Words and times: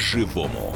по-живому. 0.00 0.74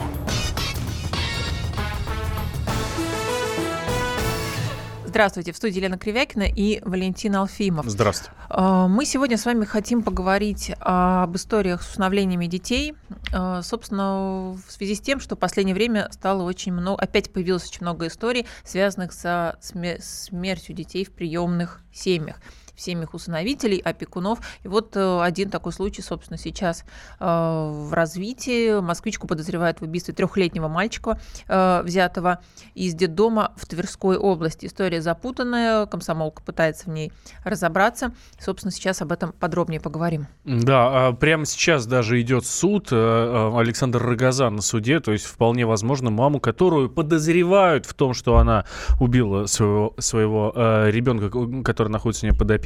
Здравствуйте, 5.07 5.53
в 5.53 5.57
студии 5.57 5.79
Елена 5.79 5.97
Кривякина 5.97 6.43
и 6.43 6.83
Валентин 6.85 7.37
Алфимов. 7.37 7.87
Здравствуйте. 7.87 8.33
А, 8.51 8.87
мы 8.87 9.07
сегодня 9.07 9.39
с 9.39 9.47
вами 9.47 9.65
хотим 9.65 10.03
поговорить 10.03 10.73
об 10.79 11.35
историях 11.37 11.83
с 11.83 11.93
усыновлениями 11.93 12.47
детей. 12.47 12.95
А, 13.33 13.63
собственно, 13.63 14.59
в 14.67 14.71
связи 14.71 14.95
с 14.95 15.01
тем, 15.01 15.21
что 15.21 15.37
в 15.37 15.39
последнее 15.39 15.75
время 15.75 16.09
стало 16.11 16.43
очень 16.43 16.73
много, 16.73 17.03
опять 17.03 17.33
появилось 17.33 17.67
очень 17.67 17.81
много 17.83 18.09
историй, 18.09 18.47
связанных 18.63 19.15
со 19.15 19.57
смертью 19.61 20.75
детей 20.75 21.07
в 21.07 21.13
приемных 21.13 21.81
семьях 21.95 22.37
в 22.75 22.81
семьях 22.81 23.15
усыновителей, 23.15 23.79
опекунов. 23.79 24.41
И 24.63 24.69
вот 24.69 24.97
э, 24.97 25.21
один 25.23 25.51
такой 25.51 25.73
случай, 25.73 26.03
собственно, 26.03 26.39
сейчас 26.39 26.85
э, 27.21 27.25
в 27.25 27.93
развитии. 27.93 28.81
Москвичку 28.81 29.27
подозревают 29.27 29.81
в 29.81 29.83
убийстве 29.83 30.15
трехлетнего 30.15 30.69
мальчика, 30.69 31.21
э, 31.49 31.83
взятого 31.83 32.41
из 32.75 32.95
детдома 32.95 33.53
в 33.57 33.67
Тверской 33.67 34.17
области. 34.17 34.67
История 34.67 35.01
запутанная, 35.01 35.87
комсомолка 35.87 36.43
пытается 36.43 36.87
в 36.87 36.93
ней 36.93 37.13
разобраться. 37.45 38.13
Собственно, 38.39 38.73
сейчас 38.73 39.03
об 39.03 39.13
этом 39.13 39.33
подробнее 39.33 39.81
поговорим. 39.81 40.27
Да, 40.45 41.09
а 41.09 41.13
прямо 41.13 41.47
сейчас 41.47 41.87
даже 41.87 42.21
идет 42.21 42.47
суд. 42.47 42.93
Александр 42.93 44.03
Рогозан 44.03 44.57
на 44.57 44.63
суде, 44.63 45.01
то 45.01 45.13
есть 45.13 45.25
вполне 45.25 45.67
возможно 45.67 46.11
маму, 46.11 46.41
которую 46.41 46.91
подозревают 46.91 47.87
в 47.87 47.95
том, 47.95 48.15
что 48.15 48.37
она 48.39 48.65
убила 49.01 49.47
своего, 49.47 49.95
своего 49.99 50.53
ребенка, 50.89 51.63
который 51.63 51.89
находится 51.89 52.27
у 52.27 52.31
нее 52.31 52.39
под 52.39 52.51
опекой. 52.51 52.64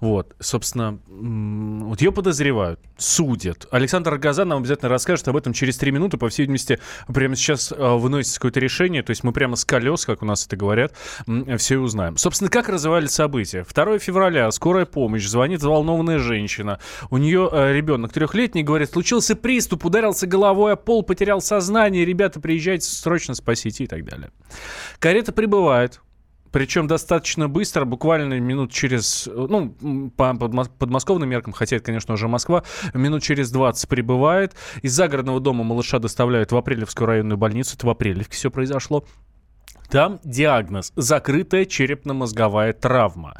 Вот, 0.00 0.34
собственно, 0.40 0.98
вот 1.08 2.00
ее 2.00 2.12
подозревают, 2.12 2.80
судят. 2.96 3.66
Александр 3.70 4.12
Рогозан 4.12 4.48
нам 4.48 4.58
обязательно 4.58 4.88
расскажет 4.88 5.28
об 5.28 5.36
этом 5.36 5.52
через 5.52 5.76
три 5.76 5.90
минуты. 5.90 6.16
По 6.16 6.28
всей 6.28 6.42
видимости, 6.42 6.78
прямо 7.06 7.36
сейчас 7.36 7.72
а, 7.76 7.96
выносится 7.96 8.38
какое-то 8.38 8.60
решение. 8.60 9.02
То 9.02 9.10
есть 9.10 9.24
мы 9.24 9.32
прямо 9.32 9.56
с 9.56 9.64
колес, 9.64 10.04
как 10.06 10.22
у 10.22 10.26
нас 10.26 10.46
это 10.46 10.56
говорят, 10.56 10.94
все 11.58 11.74
и 11.74 11.78
узнаем. 11.78 12.16
Собственно, 12.16 12.50
как 12.50 12.68
развивались 12.68 13.10
события? 13.10 13.64
2 13.64 13.98
февраля, 13.98 14.50
скорая 14.50 14.86
помощь, 14.86 15.26
звонит 15.26 15.60
взволнованная 15.60 16.18
женщина. 16.18 16.78
У 17.10 17.18
нее 17.18 17.48
э, 17.50 17.72
ребенок 17.72 18.12
трехлетний, 18.12 18.62
говорит, 18.62 18.90
случился 18.90 19.36
приступ, 19.36 19.84
ударился 19.84 20.26
головой 20.26 20.72
о 20.72 20.76
пол, 20.76 21.02
потерял 21.02 21.40
сознание, 21.40 22.04
ребята, 22.04 22.40
приезжайте, 22.40 22.86
срочно 22.86 23.34
спасите 23.34 23.84
и 23.84 23.86
так 23.86 24.04
далее. 24.04 24.30
Карета 24.98 25.32
прибывает, 25.32 26.00
причем 26.56 26.86
достаточно 26.86 27.50
быстро, 27.50 27.84
буквально 27.84 28.40
минут 28.40 28.72
через, 28.72 29.28
ну, 29.30 30.10
по 30.16 30.32
подмосковным 30.32 31.28
меркам, 31.28 31.52
хотя 31.52 31.76
это, 31.76 31.84
конечно, 31.84 32.14
уже 32.14 32.28
Москва, 32.28 32.62
минут 32.94 33.22
через 33.22 33.50
20 33.50 33.86
прибывает. 33.90 34.54
Из 34.80 34.94
загородного 34.94 35.38
дома 35.38 35.64
малыша 35.64 35.98
доставляют 35.98 36.52
в 36.52 36.56
Апрелевскую 36.56 37.06
районную 37.08 37.36
больницу. 37.36 37.76
Это 37.76 37.86
в 37.86 37.90
Апрелевке 37.90 38.32
все 38.32 38.50
произошло. 38.50 39.04
Там 39.88 40.20
диагноз– 40.24 40.92
закрытая 40.96 41.64
черепно-мозговая 41.64 42.72
травма. 42.72 43.34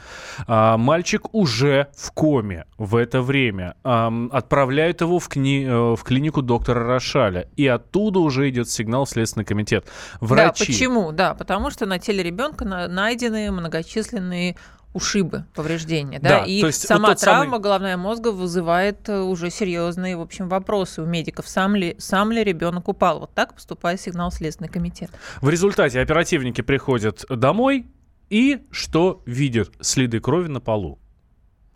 А, 0.47 0.77
мальчик 0.77 1.35
уже 1.35 1.89
в 1.97 2.13
коме 2.13 2.67
в 2.79 2.97
это 2.97 3.23
время. 3.23 3.75
А, 3.85 4.13
отправляют 4.31 5.01
его 5.01 5.19
в, 5.19 5.29
кни... 5.29 5.65
Э, 5.65 5.95
в 5.97 6.03
клинику 6.03 6.43
доктора 6.43 6.87
Рошаля. 6.87 7.49
И 7.57 7.67
оттуда 7.67 8.21
уже 8.21 8.49
идет 8.49 8.69
сигнал 8.71 9.05
в 9.05 9.11
Следственный 9.11 9.45
комитет. 9.45 9.87
Врачи... 10.21 10.67
Да, 10.67 10.73
почему? 10.73 11.13
Да, 11.13 11.35
потому 11.35 11.71
что 11.71 11.87
на 11.87 11.99
теле 11.99 12.23
ребенка 12.23 12.65
найдены 12.65 13.51
многочисленные 13.51 14.57
ушибы, 14.97 15.45
повреждения, 15.55 16.19
да, 16.19 16.41
да 16.41 16.45
и 16.45 16.63
то 16.63 16.69
есть 16.69 16.87
сама 16.87 17.11
вот 17.11 17.19
травма 17.19 17.45
самый... 17.45 17.61
головная 17.61 17.97
мозга 17.99 18.33
вызывает 18.33 19.09
э, 19.11 19.21
уже 19.21 19.51
серьезные, 19.51 20.17
в 20.17 20.23
общем, 20.23 20.49
вопросы 20.49 21.03
у 21.03 21.05
медиков. 21.05 21.47
Сам 21.47 21.77
ли, 21.77 21.95
сам 21.99 22.33
ли 22.33 22.43
ребенок 22.43 22.89
упал? 22.89 23.21
Вот 23.21 23.35
так 23.35 23.55
поступает 23.55 24.01
сигнал 24.01 24.33
Следственный 24.33 24.71
комитет. 24.71 25.11
В 25.43 25.51
результате 25.51 26.01
оперативники 26.01 26.63
приходят 26.63 27.27
домой 27.29 27.87
и 28.31 28.65
что 28.71 29.23
видят? 29.27 29.71
Следы 29.81 30.19
крови 30.19 30.49
на 30.49 30.61
полу 30.61 30.99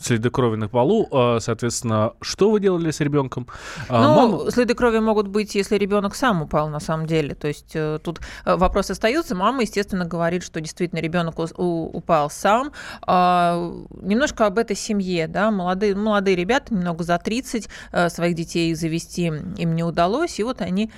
следы 0.00 0.30
крови 0.30 0.56
на 0.56 0.68
полу. 0.68 1.06
А, 1.12 1.38
соответственно, 1.40 2.14
что 2.20 2.50
вы 2.50 2.60
делали 2.60 2.90
с 2.90 3.00
ребенком? 3.00 3.46
А, 3.88 4.02
ну, 4.02 4.14
Мама... 4.14 4.50
следы 4.50 4.74
крови 4.74 4.98
могут 4.98 5.28
быть, 5.28 5.54
если 5.54 5.76
ребенок 5.76 6.14
сам 6.14 6.42
упал 6.42 6.68
на 6.68 6.80
самом 6.80 7.06
деле. 7.06 7.34
То 7.34 7.48
есть 7.48 7.72
э, 7.74 8.00
тут 8.02 8.20
э, 8.44 8.56
вопрос 8.56 8.90
остается. 8.90 9.34
Мама, 9.34 9.62
естественно, 9.62 10.06
говорит, 10.06 10.42
что 10.42 10.60
действительно 10.60 11.00
ребенок 11.00 11.38
упал 11.38 12.30
сам. 12.30 12.72
А, 13.02 13.72
немножко 14.00 14.46
об 14.46 14.58
этой 14.58 14.76
семье. 14.76 15.28
Да? 15.28 15.50
Молодые, 15.50 15.94
молодые 15.94 16.34
ребята, 16.34 16.74
немного 16.74 17.04
за 17.04 17.18
30, 17.18 17.68
э, 17.92 18.08
своих 18.08 18.34
детей 18.34 18.74
завести 18.74 19.26
им 19.26 19.74
не 19.74 19.84
удалось. 19.84 20.40
И 20.40 20.42
вот 20.42 20.62
они 20.62 20.90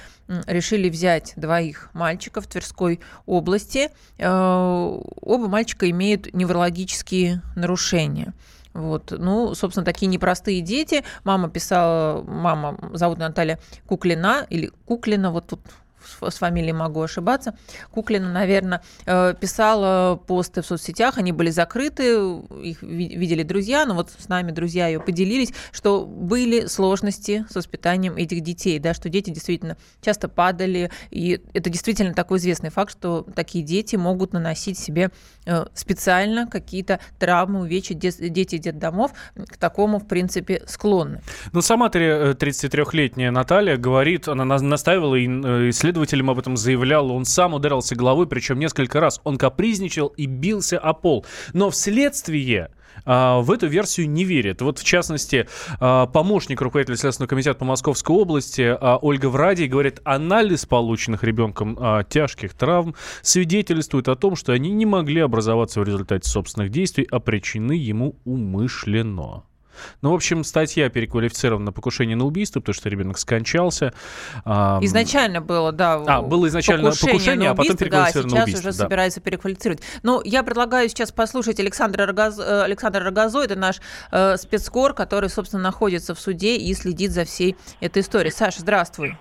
решили 0.46 0.88
взять 0.88 1.32
двоих 1.36 1.90
мальчиков 1.92 2.46
в 2.46 2.48
Тверской 2.48 3.00
области. 3.26 3.90
Оба 4.18 5.48
мальчика 5.48 5.90
имеют 5.90 6.32
неврологические 6.32 7.42
нарушения. 7.56 8.32
Вот. 8.74 9.12
Ну, 9.16 9.54
собственно, 9.54 9.84
такие 9.84 10.06
непростые 10.06 10.60
дети. 10.60 11.04
Мама 11.24 11.48
писала, 11.50 12.22
мама 12.22 12.78
зовут 12.92 13.18
Наталья 13.18 13.58
Куклина, 13.86 14.46
или 14.48 14.70
Куклина, 14.86 15.30
вот 15.30 15.48
тут 15.48 15.60
с 16.20 16.38
фамилией 16.38 16.72
могу 16.72 17.02
ошибаться, 17.02 17.54
Куклина, 17.90 18.30
наверное, 18.32 18.82
э, 19.06 19.34
писала 19.38 20.16
посты 20.16 20.62
в 20.62 20.66
соцсетях, 20.66 21.18
они 21.18 21.32
были 21.32 21.50
закрыты, 21.50 22.14
их 22.62 22.82
видели 22.82 23.42
друзья, 23.42 23.84
но 23.86 23.94
вот 23.94 24.10
с 24.16 24.28
нами 24.28 24.50
друзья 24.50 24.86
ее 24.86 25.00
поделились, 25.00 25.52
что 25.72 26.04
были 26.04 26.66
сложности 26.66 27.46
с 27.50 27.54
воспитанием 27.54 28.16
этих 28.16 28.40
детей, 28.40 28.78
да, 28.78 28.94
что 28.94 29.08
дети 29.08 29.30
действительно 29.30 29.76
часто 30.00 30.28
падали, 30.28 30.90
и 31.10 31.40
это 31.52 31.70
действительно 31.70 32.14
такой 32.14 32.38
известный 32.38 32.70
факт, 32.70 32.92
что 32.92 33.26
такие 33.34 33.64
дети 33.64 33.96
могут 33.96 34.32
наносить 34.32 34.78
себе 34.78 35.10
э, 35.46 35.64
специально 35.74 36.46
какие-то 36.46 37.00
травмы, 37.18 37.60
увечья, 37.60 37.94
дети 37.94 38.58
детдомов 38.58 39.12
к 39.34 39.56
такому, 39.56 39.98
в 39.98 40.06
принципе, 40.06 40.62
склонны. 40.66 41.22
Ну, 41.52 41.60
сама 41.62 41.88
33-летняя 41.88 43.28
э, 43.28 43.30
Наталья 43.30 43.76
говорит, 43.76 44.28
она 44.28 44.44
настаивала 44.44 45.14
и 45.14 45.26
исследовала 45.70 45.91
Следователям 45.92 46.30
об 46.30 46.38
этом 46.38 46.56
заявлял, 46.56 47.12
он 47.12 47.26
сам 47.26 47.52
ударился 47.52 47.94
головой, 47.94 48.26
причем 48.26 48.58
несколько 48.58 48.98
раз. 48.98 49.20
Он 49.24 49.36
капризничал 49.36 50.06
и 50.06 50.24
бился 50.24 50.78
о 50.78 50.94
пол. 50.94 51.26
Но 51.52 51.68
вследствие 51.68 52.70
а, 53.04 53.40
в 53.40 53.50
эту 53.50 53.66
версию 53.66 54.08
не 54.08 54.24
верит. 54.24 54.62
Вот, 54.62 54.78
в 54.78 54.84
частности, 54.84 55.46
а, 55.80 56.06
помощник 56.06 56.62
руководителя 56.62 56.96
Следственного 56.96 57.28
комитета 57.28 57.58
по 57.58 57.66
Московской 57.66 58.16
области 58.16 58.62
а, 58.62 58.96
Ольга 59.02 59.26
Врадий 59.26 59.66
говорит, 59.66 60.00
анализ 60.04 60.64
полученных 60.64 61.24
ребенком 61.24 61.78
тяжких 62.08 62.54
травм 62.54 62.94
свидетельствует 63.20 64.08
о 64.08 64.14
том, 64.14 64.34
что 64.34 64.52
они 64.52 64.70
не 64.70 64.86
могли 64.86 65.20
образоваться 65.20 65.80
в 65.80 65.84
результате 65.84 66.26
собственных 66.26 66.70
действий, 66.70 67.06
а 67.10 67.20
причины 67.20 67.72
ему 67.72 68.16
умышленно. 68.24 69.42
Ну, 70.00 70.10
в 70.10 70.14
общем, 70.14 70.44
статья 70.44 70.88
переквалифицирована 70.88 71.66
на 71.66 71.72
покушение 71.72 72.16
на 72.16 72.24
убийство, 72.24 72.60
потому 72.60 72.74
что 72.74 72.88
ребенок 72.88 73.18
скончался. 73.18 73.92
Изначально 74.44 75.40
было, 75.40 75.72
да. 75.72 76.02
А, 76.06 76.22
было 76.22 76.48
изначально 76.48 76.90
покушение, 76.90 77.12
покушение 77.12 77.50
а 77.50 77.54
потом 77.54 77.76
переквалифицировано 77.76 78.30
да, 78.30 78.36
на 78.36 78.42
убийство. 78.44 78.62
сейчас 78.62 78.74
уже 78.74 78.78
да. 78.78 78.84
собирается 78.84 79.20
переквалифицировать. 79.20 79.82
Ну, 80.02 80.20
я 80.24 80.42
предлагаю 80.42 80.88
сейчас 80.88 81.12
послушать 81.12 81.60
Александра, 81.60 82.06
Рогоз... 82.06 82.38
Э, 82.38 82.62
Александра 82.62 83.02
Рогозо, 83.04 83.42
это 83.42 83.56
наш 83.56 83.80
э, 84.10 84.36
спецкор, 84.36 84.94
который, 84.94 85.28
собственно, 85.28 85.62
находится 85.62 86.14
в 86.14 86.20
суде 86.20 86.56
и 86.56 86.74
следит 86.74 87.12
за 87.12 87.24
всей 87.24 87.56
этой 87.80 88.02
историей. 88.02 88.32
Саша, 88.32 88.60
здравствуй. 88.60 89.16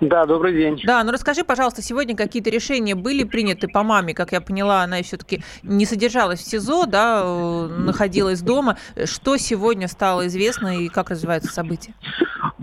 Да, 0.00 0.26
добрый 0.26 0.54
день. 0.54 0.80
Да, 0.84 1.02
ну 1.04 1.12
расскажи, 1.12 1.42
пожалуйста, 1.42 1.80
сегодня 1.80 2.14
какие-то 2.14 2.50
решения 2.50 2.94
были 2.94 3.24
приняты 3.24 3.66
по 3.66 3.82
маме, 3.82 4.12
как 4.12 4.32
я 4.32 4.40
поняла, 4.42 4.82
она 4.82 5.02
все-таки 5.02 5.42
не 5.62 5.86
содержалась 5.86 6.40
в 6.40 6.48
СИЗО, 6.48 6.84
да, 6.86 7.22
э, 7.24 7.66
находилась 7.78 8.42
дома. 8.42 8.76
Что 9.04 9.38
сегодня 9.38 9.85
стало 9.88 10.26
известно 10.26 10.78
и 10.78 10.88
как 10.88 11.10
развиваются 11.10 11.52
события? 11.52 11.94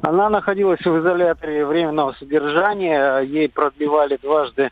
Она 0.01 0.29
находилась 0.29 0.81
в 0.81 0.99
изоляторе 0.99 1.65
временного 1.65 2.13
содержания. 2.13 3.19
Ей 3.19 3.49
продлевали 3.49 4.17
дважды 4.21 4.71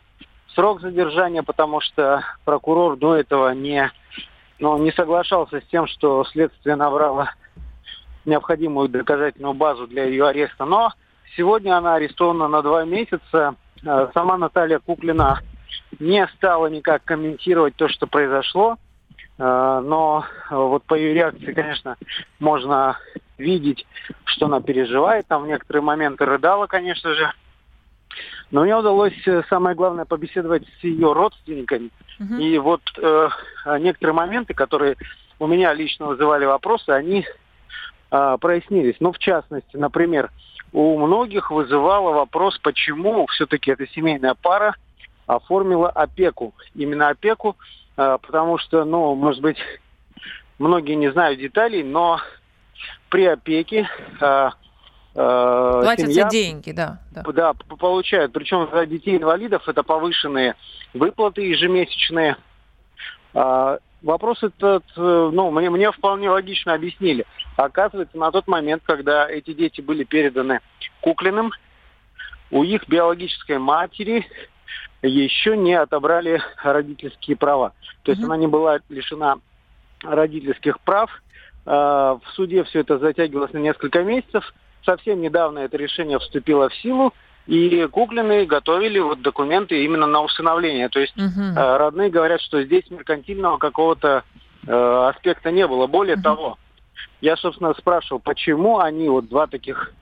срок 0.56 0.81
задержания, 0.81 1.44
потому 1.44 1.80
что 1.81 2.24
прокурор 2.45 2.98
до 2.98 3.15
этого 3.15 3.53
не, 3.53 3.92
ну, 4.59 4.77
не 4.77 4.92
соглашался 4.92 5.62
с 5.62 5.63
тем, 5.65 5.88
что 5.88 6.24
следствие 6.25 6.75
набрало 6.75 7.31
необходимую 8.25 8.89
доказательную 8.89 9.53
базу 9.53 9.88
для 9.88 10.06
ее 10.06 10.27
ареста. 10.27 10.65
Но 10.65 10.92
сегодня 11.36 11.77
она 11.77 11.95
арестована 11.95 12.48
на 12.48 12.62
два 12.62 12.86
месяца. 12.86 13.56
Э, 13.83 14.09
сама 14.13 14.38
Наталья 14.38 14.80
Куклина 14.80 15.39
не 16.00 16.27
стала 16.36 16.68
никак 16.68 17.03
комментировать 17.03 17.75
то, 17.75 17.88
что 17.88 18.07
произошло. 18.07 18.77
Э, 19.38 19.81
но 19.83 20.25
вот 20.50 20.83
по 20.83 20.95
ее 20.95 21.13
реакции, 21.13 21.54
конечно, 21.54 21.98
можно 22.39 22.98
видеть, 23.38 23.86
что 24.25 24.45
она 24.45 24.62
переживает. 24.62 25.28
Там 25.28 25.44
в 25.44 25.48
некоторые 25.48 25.83
моменты 25.83 26.25
рыдала, 26.25 26.68
конечно 26.68 27.13
же. 27.13 27.31
Но 28.51 28.63
мне 28.63 28.75
удалось, 28.75 29.16
э, 29.25 29.44
самое 29.50 29.75
главное, 29.75 30.06
побеседовать 30.06 30.63
с 30.80 30.83
ее 30.83 31.13
родственниками. 31.13 31.89
Uh-huh. 32.19 32.42
И 32.42 32.57
вот 32.57 32.81
э, 32.98 33.30
некоторые 33.80 34.13
моменты, 34.13 34.54
которые 34.54 34.98
у 35.39 35.48
меня 35.48 35.74
лично 35.74 36.07
вызывали 36.07 36.45
вопросы, 36.45 36.89
они 36.89 37.25
э, 38.12 38.38
прояснились. 38.39 38.98
Ну, 39.00 39.12
в 39.13 39.19
частности, 39.19 39.77
например, 39.77 40.30
у 40.74 40.98
многих 40.98 41.51
вызывало 41.51 42.13
вопрос, 42.13 42.57
почему 42.60 43.25
все-таки 43.27 43.72
эта 43.72 43.88
семейная 43.88 44.36
пара 44.36 44.75
оформила 45.27 45.89
опеку. 45.89 46.54
Именно 46.75 47.10
опеку, 47.10 47.56
потому 48.21 48.57
что, 48.57 48.86
ну, 48.86 49.15
может 49.15 49.42
быть, 49.42 49.57
многие 50.59 50.95
не 50.95 51.12
знают 51.12 51.39
деталей, 51.39 51.83
но 51.83 52.19
при 53.09 53.25
опеке 53.25 53.88
э, 54.19 54.50
э, 55.15 55.80
Платятся 55.83 56.12
семья, 56.12 56.30
деньги, 56.30 56.71
да, 56.71 57.00
да. 57.12 57.24
Да, 57.31 57.53
получают. 57.53 58.31
Причем 58.33 58.69
за 58.71 58.86
детей 58.86 59.18
инвалидов 59.18 59.68
это 59.68 59.83
повышенные 59.83 60.56
выплаты 60.94 61.42
ежемесячные. 61.42 62.38
А, 63.33 63.80
вопрос 64.01 64.44
этот, 64.44 64.83
ну, 64.95 65.51
мне, 65.51 65.69
мне 65.69 65.92
вполне 65.92 66.30
логично 66.30 66.74
объяснили. 66.74 67.25
Оказывается, 67.57 68.18
на 68.18 68.31
тот 68.31 68.48
момент, 68.48 68.83
когда 68.86 69.30
эти 69.30 69.53
дети 69.53 69.81
были 69.81 70.03
переданы 70.03 70.59
Куклиным, 71.01 71.51
у 72.51 72.63
их 72.63 72.88
биологической 72.88 73.57
матери 73.57 74.27
еще 75.01 75.57
не 75.57 75.74
отобрали 75.74 76.42
родительские 76.63 77.38
права. 77.38 77.74
То 78.03 78.12
есть 78.12 78.21
mm-hmm. 78.21 78.25
она 78.25 78.38
не 78.38 78.48
была 78.48 78.80
лишена 78.89 79.38
родительских 80.03 80.80
прав. 80.81 81.09
А, 81.65 82.19
в 82.24 82.30
суде 82.33 82.63
все 82.63 82.80
это 82.80 82.98
затягивалось 82.98 83.53
на 83.53 83.59
несколько 83.59 84.03
месяцев. 84.03 84.53
Совсем 84.86 85.21
недавно 85.21 85.59
это 85.59 85.77
решение 85.77 86.19
вступило 86.19 86.69
в 86.69 86.75
силу, 86.75 87.13
и 87.45 87.88
Куклины 87.92 88.45
готовили 88.45 89.00
вот 89.00 89.21
документы 89.21 89.83
именно 89.83 90.07
на 90.07 90.21
усыновление. 90.21 90.89
То 90.89 91.00
есть 91.00 91.15
угу. 91.18 91.56
родные 91.56 92.09
говорят, 92.09 92.42
что 92.42 92.63
здесь 92.63 92.89
меркантильного 92.89 93.57
какого-то 93.57 94.24
э, 94.65 94.71
аспекта 95.09 95.51
не 95.51 95.68
было. 95.68 95.86
Более 95.86 96.15
угу. 96.15 96.24
того, 96.24 96.57
я, 97.19 97.38
собственно, 97.38 97.74
спрашивал, 97.75 98.19
почему 98.19 98.80
они, 98.80 99.09
вот 99.09 99.27
два 99.27 99.45
таких 99.48 99.94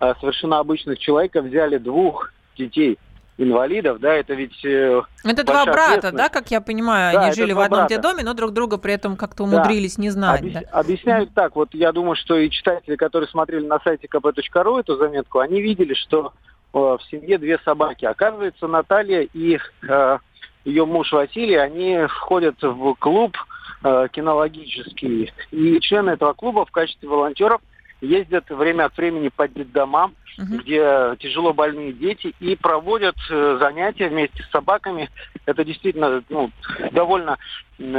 э, 0.00 0.14
совершенно 0.20 0.58
обычных 0.58 0.98
человека, 0.98 1.42
взяли 1.42 1.76
двух 1.76 2.32
детей 2.56 2.98
инвалидов, 3.38 3.98
да, 4.00 4.14
это 4.14 4.34
ведь... 4.34 4.64
Э, 4.64 5.02
это 5.24 5.44
два 5.44 5.64
брата, 5.64 6.12
да, 6.12 6.28
как 6.28 6.50
я 6.50 6.60
понимаю, 6.60 7.14
да, 7.14 7.24
они 7.24 7.34
жили 7.34 7.52
в 7.52 7.60
одном 7.60 7.86
брата. 7.86 8.00
доме, 8.00 8.22
но 8.22 8.34
друг 8.34 8.52
друга 8.52 8.78
при 8.78 8.92
этом 8.94 9.16
как-то 9.16 9.44
умудрились 9.44 9.96
да. 9.96 10.02
не 10.02 10.10
знать. 10.10 10.40
Объяс... 10.40 10.54
Да? 10.54 10.60
Объясняют 10.72 11.30
mm-hmm. 11.30 11.34
так, 11.34 11.56
вот 11.56 11.74
я 11.74 11.92
думаю, 11.92 12.16
что 12.16 12.36
и 12.36 12.50
читатели, 12.50 12.96
которые 12.96 13.28
смотрели 13.28 13.66
на 13.66 13.78
сайте 13.80 14.06
kp.ru 14.06 14.80
эту 14.80 14.96
заметку, 14.96 15.38
они 15.38 15.62
видели, 15.62 15.94
что 15.94 16.32
э, 16.74 16.78
в 16.78 17.00
семье 17.10 17.38
две 17.38 17.58
собаки. 17.64 18.04
Оказывается, 18.04 18.66
Наталья 18.66 19.22
и 19.22 19.58
э, 19.88 20.18
ее 20.64 20.84
муж 20.84 21.12
Василий, 21.12 21.56
они 21.56 22.06
входят 22.08 22.56
в 22.60 22.94
клуб 22.94 23.36
э, 23.82 24.08
кинологический, 24.12 25.32
и 25.50 25.80
члены 25.80 26.10
этого 26.10 26.34
клуба 26.34 26.64
в 26.64 26.70
качестве 26.70 27.08
волонтеров 27.08 27.60
ездят 28.02 28.50
время 28.50 28.84
от 28.84 28.96
времени 28.96 29.28
по 29.28 29.48
детдомам, 29.48 30.14
угу. 30.38 30.58
где 30.58 31.16
тяжело 31.18 31.54
больные 31.54 31.92
дети, 31.92 32.34
и 32.40 32.56
проводят 32.56 33.16
э, 33.30 33.56
занятия 33.60 34.08
вместе 34.08 34.42
с 34.42 34.50
собаками. 34.50 35.08
Это 35.46 35.64
действительно 35.64 36.22
ну, 36.28 36.50
довольно 36.90 37.38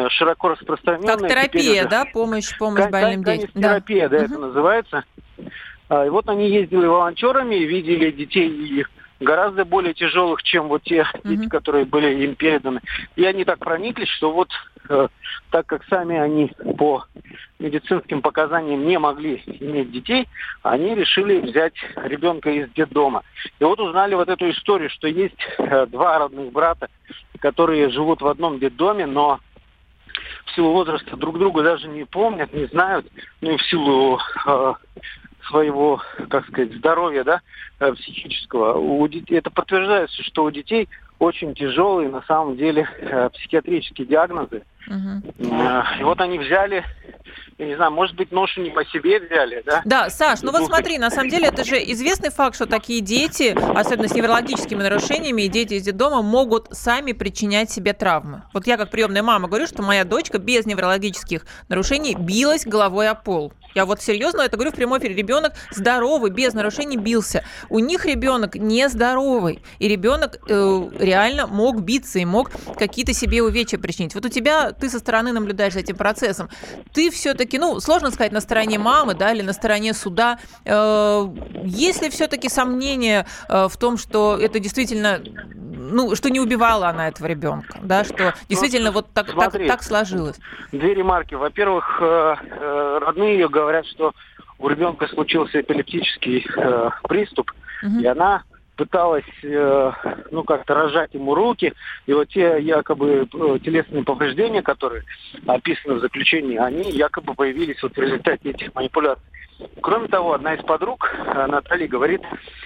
широко 0.09 0.49
распространено. 0.49 1.07
Как 1.07 1.27
терапия, 1.27 1.87
да? 1.87 2.05
Помощь, 2.05 2.55
помощь 2.57 2.89
больным 2.89 3.23
детям. 3.23 3.49
Терапия, 3.53 4.09
да, 4.09 4.19
да 4.19 4.25
угу. 4.25 4.33
это 4.33 4.41
называется. 4.41 5.03
А, 5.89 6.05
и 6.05 6.09
вот 6.09 6.27
они 6.29 6.49
ездили 6.49 6.85
волонтерами, 6.85 7.55
видели 7.55 8.11
детей 8.11 8.49
и 8.49 8.85
гораздо 9.23 9.65
более 9.65 9.93
тяжелых, 9.93 10.43
чем 10.43 10.67
вот 10.67 10.83
те 10.83 11.01
mm-hmm. 11.01 11.21
дети, 11.23 11.49
которые 11.49 11.85
были 11.85 12.23
им 12.23 12.35
переданы. 12.35 12.81
И 13.15 13.25
они 13.25 13.45
так 13.45 13.59
прониклись, 13.59 14.09
что 14.09 14.31
вот 14.31 14.49
э, 14.89 15.07
так 15.49 15.65
как 15.65 15.83
сами 15.85 16.17
они 16.17 16.51
по 16.77 17.05
медицинским 17.59 18.21
показаниям 18.21 18.85
не 18.85 18.99
могли 18.99 19.41
иметь 19.45 19.91
детей, 19.91 20.27
они 20.61 20.95
решили 20.95 21.39
взять 21.39 21.75
ребенка 21.95 22.49
из 22.49 22.69
детдома. 22.71 23.23
И 23.59 23.63
вот 23.63 23.79
узнали 23.79 24.15
вот 24.15 24.29
эту 24.29 24.49
историю, 24.49 24.89
что 24.89 25.07
есть 25.07 25.37
э, 25.57 25.85
два 25.87 26.19
родных 26.19 26.51
брата, 26.51 26.89
которые 27.39 27.89
живут 27.89 28.21
в 28.21 28.27
одном 28.27 28.59
детдоме, 28.59 29.05
но 29.05 29.39
в 30.45 30.55
силу 30.55 30.71
возраста 30.71 31.17
друг 31.17 31.39
друга 31.39 31.63
даже 31.63 31.87
не 31.87 32.05
помнят, 32.05 32.53
не 32.53 32.65
знают, 32.65 33.05
ну 33.41 33.51
и 33.51 33.57
в 33.57 33.63
силу 33.63 34.19
э, 34.45 34.73
своего, 35.47 36.01
как 36.29 36.47
сказать, 36.47 36.73
здоровья, 36.73 37.23
да, 37.23 37.41
э, 37.79 37.91
психического. 37.93 38.77
У 38.77 39.07
детей, 39.07 39.37
это 39.37 39.49
подтверждается, 39.49 40.23
что 40.23 40.43
у 40.43 40.51
детей 40.51 40.89
очень 41.19 41.53
тяжелые, 41.55 42.09
на 42.09 42.21
самом 42.23 42.57
деле, 42.57 42.87
э, 42.99 43.29
психиатрические 43.33 44.07
диагнозы. 44.07 44.63
Uh-huh. 44.89 45.83
И 45.99 46.03
вот 46.03 46.19
они 46.19 46.39
взяли 46.39 46.83
я 47.57 47.65
не 47.65 47.75
знаю, 47.75 47.91
может 47.91 48.15
быть, 48.15 48.31
ношу 48.31 48.61
не 48.61 48.71
по 48.71 48.83
себе 48.85 49.19
взяли, 49.19 49.63
да? 49.65 49.81
Да, 49.85 50.09
Саш, 50.09 50.41
ну 50.41 50.51
вот 50.51 50.65
смотри, 50.65 50.97
на 50.97 51.09
самом 51.09 51.29
деле 51.29 51.47
это 51.47 51.63
же 51.63 51.77
известный 51.77 52.29
факт, 52.31 52.55
что 52.55 52.65
такие 52.65 53.01
дети, 53.01 53.55
особенно 53.75 54.07
с 54.07 54.15
неврологическими 54.15 54.81
нарушениями, 54.81 55.43
и 55.43 55.47
дети 55.47 55.75
из 55.75 55.83
детдома 55.83 56.21
могут 56.21 56.67
сами 56.71 57.11
причинять 57.11 57.71
себе 57.71 57.93
травмы. 57.93 58.43
Вот 58.53 58.67
я 58.67 58.77
как 58.77 58.89
приемная 58.89 59.23
мама 59.23 59.47
говорю, 59.47 59.67
что 59.67 59.83
моя 59.83 60.03
дочка 60.03 60.39
без 60.39 60.65
неврологических 60.65 61.45
нарушений 61.69 62.15
билась 62.15 62.65
головой 62.65 63.09
о 63.09 63.15
пол. 63.15 63.53
Я 63.75 63.85
вот 63.85 64.01
серьезно 64.01 64.41
это 64.41 64.55
говорю 64.55 64.71
в 64.71 64.75
прямом 64.75 64.99
эфире. 64.99 65.15
Ребенок 65.15 65.53
здоровый, 65.71 66.31
без 66.31 66.53
нарушений 66.53 66.97
бился. 66.97 67.43
У 67.69 67.79
них 67.79 68.05
ребенок 68.05 68.55
нездоровый. 68.55 69.63
И 69.79 69.87
ребенок 69.87 70.37
э, 70.47 70.89
реально 70.99 71.47
мог 71.47 71.81
биться 71.81 72.19
и 72.19 72.25
мог 72.25 72.51
какие-то 72.77 73.13
себе 73.13 73.41
увечья 73.41 73.77
причинить. 73.77 74.13
Вот 74.13 74.25
у 74.25 74.29
тебя, 74.29 74.71
ты 74.71 74.89
со 74.89 74.99
стороны 74.99 75.31
наблюдаешь 75.31 75.73
за 75.73 75.79
этим 75.79 75.95
процессом. 75.95 76.49
Ты 76.93 77.09
все-таки, 77.09 77.42
ну, 77.51 77.79
сложно 77.79 78.11
сказать, 78.11 78.31
на 78.31 78.41
стороне 78.41 78.79
мамы, 78.79 79.13
да, 79.13 79.31
или 79.31 79.41
на 79.41 79.53
стороне 79.53 79.93
суда. 79.93 80.39
Э, 80.65 81.27
есть 81.63 82.01
ли 82.01 82.09
все-таки 82.09 82.49
сомнения 82.49 83.25
э, 83.49 83.67
в 83.67 83.77
том, 83.77 83.97
что 83.97 84.37
это 84.39 84.59
действительно 84.59 85.21
ну, 85.93 86.15
что 86.15 86.29
не 86.29 86.39
убивала 86.39 86.87
она 86.87 87.09
этого 87.09 87.27
ребенка, 87.27 87.77
да, 87.83 88.03
что 88.03 88.33
действительно 88.49 88.91
вот 88.91 89.07
так, 89.13 89.29
Смотри, 89.29 89.67
так, 89.67 89.79
так 89.79 89.83
сложилось. 89.83 90.39
Две 90.71 90.93
ремарки. 90.93 91.35
Во-первых, 91.35 91.99
э, 92.01 92.99
родные 93.01 93.33
ее 93.33 93.49
говорят, 93.49 93.85
что 93.85 94.13
у 94.59 94.69
ребенка 94.69 95.07
случился 95.07 95.61
эпилептический 95.61 96.47
э, 96.57 96.89
приступ, 97.03 97.51
угу. 97.83 97.99
и 97.99 98.05
она 98.05 98.43
пыталась, 98.75 99.25
э, 99.43 99.91
ну, 100.31 100.43
как-то 100.43 100.73
рожать 100.73 101.13
ему 101.13 101.35
руки, 101.35 101.73
и 102.05 102.13
вот 102.13 102.29
те 102.29 102.59
якобы 102.61 103.27
э, 103.31 103.59
телесные 103.63 104.03
повреждения, 104.03 104.61
которые 104.61 105.03
описаны 105.45 105.95
в 105.95 105.99
заключении, 105.99 106.57
они 106.57 106.89
якобы 106.91 107.35
появились 107.35 107.81
вот 107.83 107.95
в 107.95 107.99
результате 107.99 108.49
этих 108.49 108.73
манипуляций. 108.73 109.23
Кроме 109.81 110.07
того, 110.07 110.33
одна 110.33 110.55
из 110.55 110.63
подруг, 110.63 111.13
э, 111.13 111.45
Наталья, 111.47 111.87
говорит, 111.87 112.21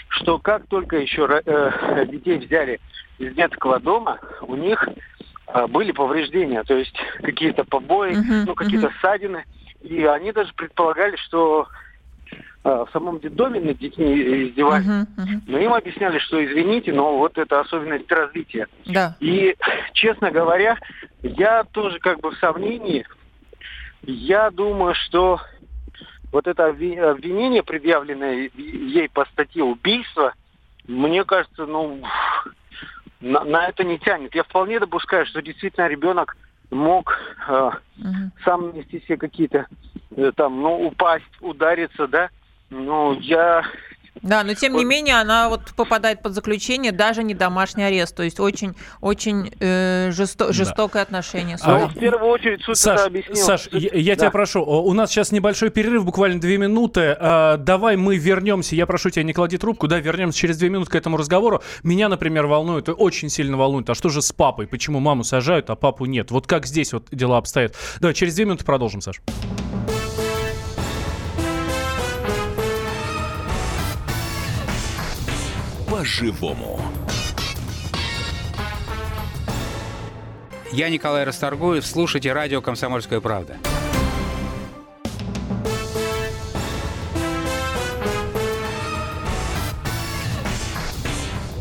что 0.09 0.39
как 0.39 0.65
только 0.67 0.97
еще 0.97 1.27
э, 1.45 2.05
детей 2.07 2.37
взяли 2.37 2.79
из 3.17 3.33
детского 3.33 3.79
дома, 3.79 4.19
у 4.41 4.55
них 4.55 4.87
э, 5.47 5.67
были 5.67 5.91
повреждения, 5.91 6.63
то 6.63 6.75
есть 6.75 6.95
какие-то 7.21 7.63
побои, 7.65 8.13
uh-huh, 8.13 8.43
ну, 8.45 8.55
какие-то 8.55 8.87
uh-huh. 8.87 9.01
ссадины. 9.01 9.43
И 9.81 10.03
они 10.05 10.31
даже 10.31 10.53
предполагали, 10.53 11.15
что 11.17 11.67
в 12.67 12.89
самом 12.91 13.19
детдоме 13.19 13.59
над 13.59 13.77
детьми 13.77 14.49
издевались. 14.49 14.85
Uh-huh, 14.85 15.07
uh-huh. 15.17 15.41
Но 15.47 15.57
им 15.57 15.73
объясняли, 15.73 16.19
что 16.19 16.43
извините, 16.43 16.91
но 16.91 17.17
вот 17.17 17.37
это 17.37 17.61
особенность 17.61 18.11
развития. 18.11 18.67
Да. 18.85 19.15
И, 19.19 19.55
честно 19.93 20.31
говоря, 20.31 20.77
я 21.21 21.63
тоже 21.63 21.99
как 21.99 22.19
бы 22.19 22.31
в 22.31 22.37
сомнении. 22.37 23.05
Я 24.03 24.51
думаю, 24.51 24.95
что 24.95 25.39
вот 26.31 26.47
это 26.47 26.67
обвинение, 26.67 27.63
предъявленное 27.63 28.49
ей 28.55 29.09
по 29.09 29.25
статье 29.25 29.63
убийства, 29.63 30.33
мне 30.87 31.23
кажется, 31.23 31.65
ну, 31.65 32.01
на, 33.21 33.43
на 33.43 33.67
это 33.67 33.83
не 33.83 33.97
тянет. 33.97 34.35
Я 34.35 34.43
вполне 34.43 34.79
допускаю, 34.79 35.25
что 35.25 35.41
действительно 35.41 35.87
ребенок 35.87 36.35
мог 36.69 37.17
э, 37.47 37.71
угу. 37.97 38.31
сам 38.43 38.73
нести 38.75 38.99
себе 39.01 39.17
какие-то 39.17 39.67
э, 40.15 40.31
там, 40.35 40.61
ну, 40.61 40.87
упасть, 40.87 41.25
удариться, 41.41 42.07
да. 42.07 42.29
Но 42.69 43.17
я 43.21 43.63
да, 44.21 44.43
но 44.43 44.53
тем 44.53 44.73
вот. 44.73 44.79
не 44.79 44.85
менее 44.85 45.15
она 45.19 45.49
вот 45.49 45.73
попадает 45.75 46.21
под 46.21 46.33
заключение 46.33 46.91
даже 46.91 47.23
не 47.23 47.33
домашний 47.33 47.83
арест, 47.83 48.15
то 48.15 48.23
есть 48.23 48.39
очень 48.39 48.75
очень 49.01 49.51
э, 49.59 50.11
жесто, 50.11 50.53
жестокое 50.53 51.03
да. 51.03 51.07
отношение. 51.07 51.57
А, 51.61 51.87
в 51.87 51.93
первую 51.93 52.31
очередь 52.31 52.63
суд 52.63 52.77
Саш, 52.77 52.95
это 52.95 53.05
объяснил. 53.05 53.35
Саш, 53.35 53.69
я, 53.71 53.89
я 53.93 54.15
да. 54.15 54.21
тебя 54.21 54.31
прошу, 54.31 54.63
у 54.63 54.93
нас 54.93 55.11
сейчас 55.11 55.31
небольшой 55.31 55.69
перерыв, 55.69 56.05
буквально 56.05 56.39
две 56.39 56.57
минуты. 56.57 57.15
А, 57.19 57.57
давай 57.57 57.95
мы 57.95 58.17
вернемся. 58.17 58.75
Я 58.75 58.85
прошу 58.85 59.09
тебя, 59.09 59.23
не 59.23 59.33
клади 59.33 59.57
трубку, 59.57 59.87
да, 59.87 59.99
вернемся 59.99 60.39
через 60.39 60.57
две 60.57 60.69
минуты 60.69 60.91
к 60.91 60.95
этому 60.95 61.17
разговору. 61.17 61.61
Меня, 61.83 62.09
например, 62.09 62.47
волнует, 62.47 62.89
очень 62.89 63.29
сильно 63.29 63.57
волнует, 63.57 63.89
а 63.89 63.95
что 63.95 64.09
же 64.09 64.21
с 64.21 64.31
папой? 64.31 64.67
Почему 64.67 64.99
маму 64.99 65.23
сажают, 65.23 65.69
а 65.69 65.75
папу 65.75 66.05
нет? 66.05 66.31
Вот 66.31 66.47
как 66.47 66.65
здесь 66.65 66.93
вот 66.93 67.07
дела 67.11 67.37
обстоят? 67.37 67.75
Давай 67.99 68.13
через 68.13 68.35
две 68.35 68.45
минуты 68.45 68.65
продолжим, 68.65 69.01
Саш. 69.01 69.21
По-живому. 76.07 76.79
Я 80.71 80.89
Николай 80.89 81.25
Расторгуев. 81.25 81.85
Слушайте 81.85 82.31
радио 82.31 82.61
«Комсомольская 82.61 83.19
правда». 83.19 83.57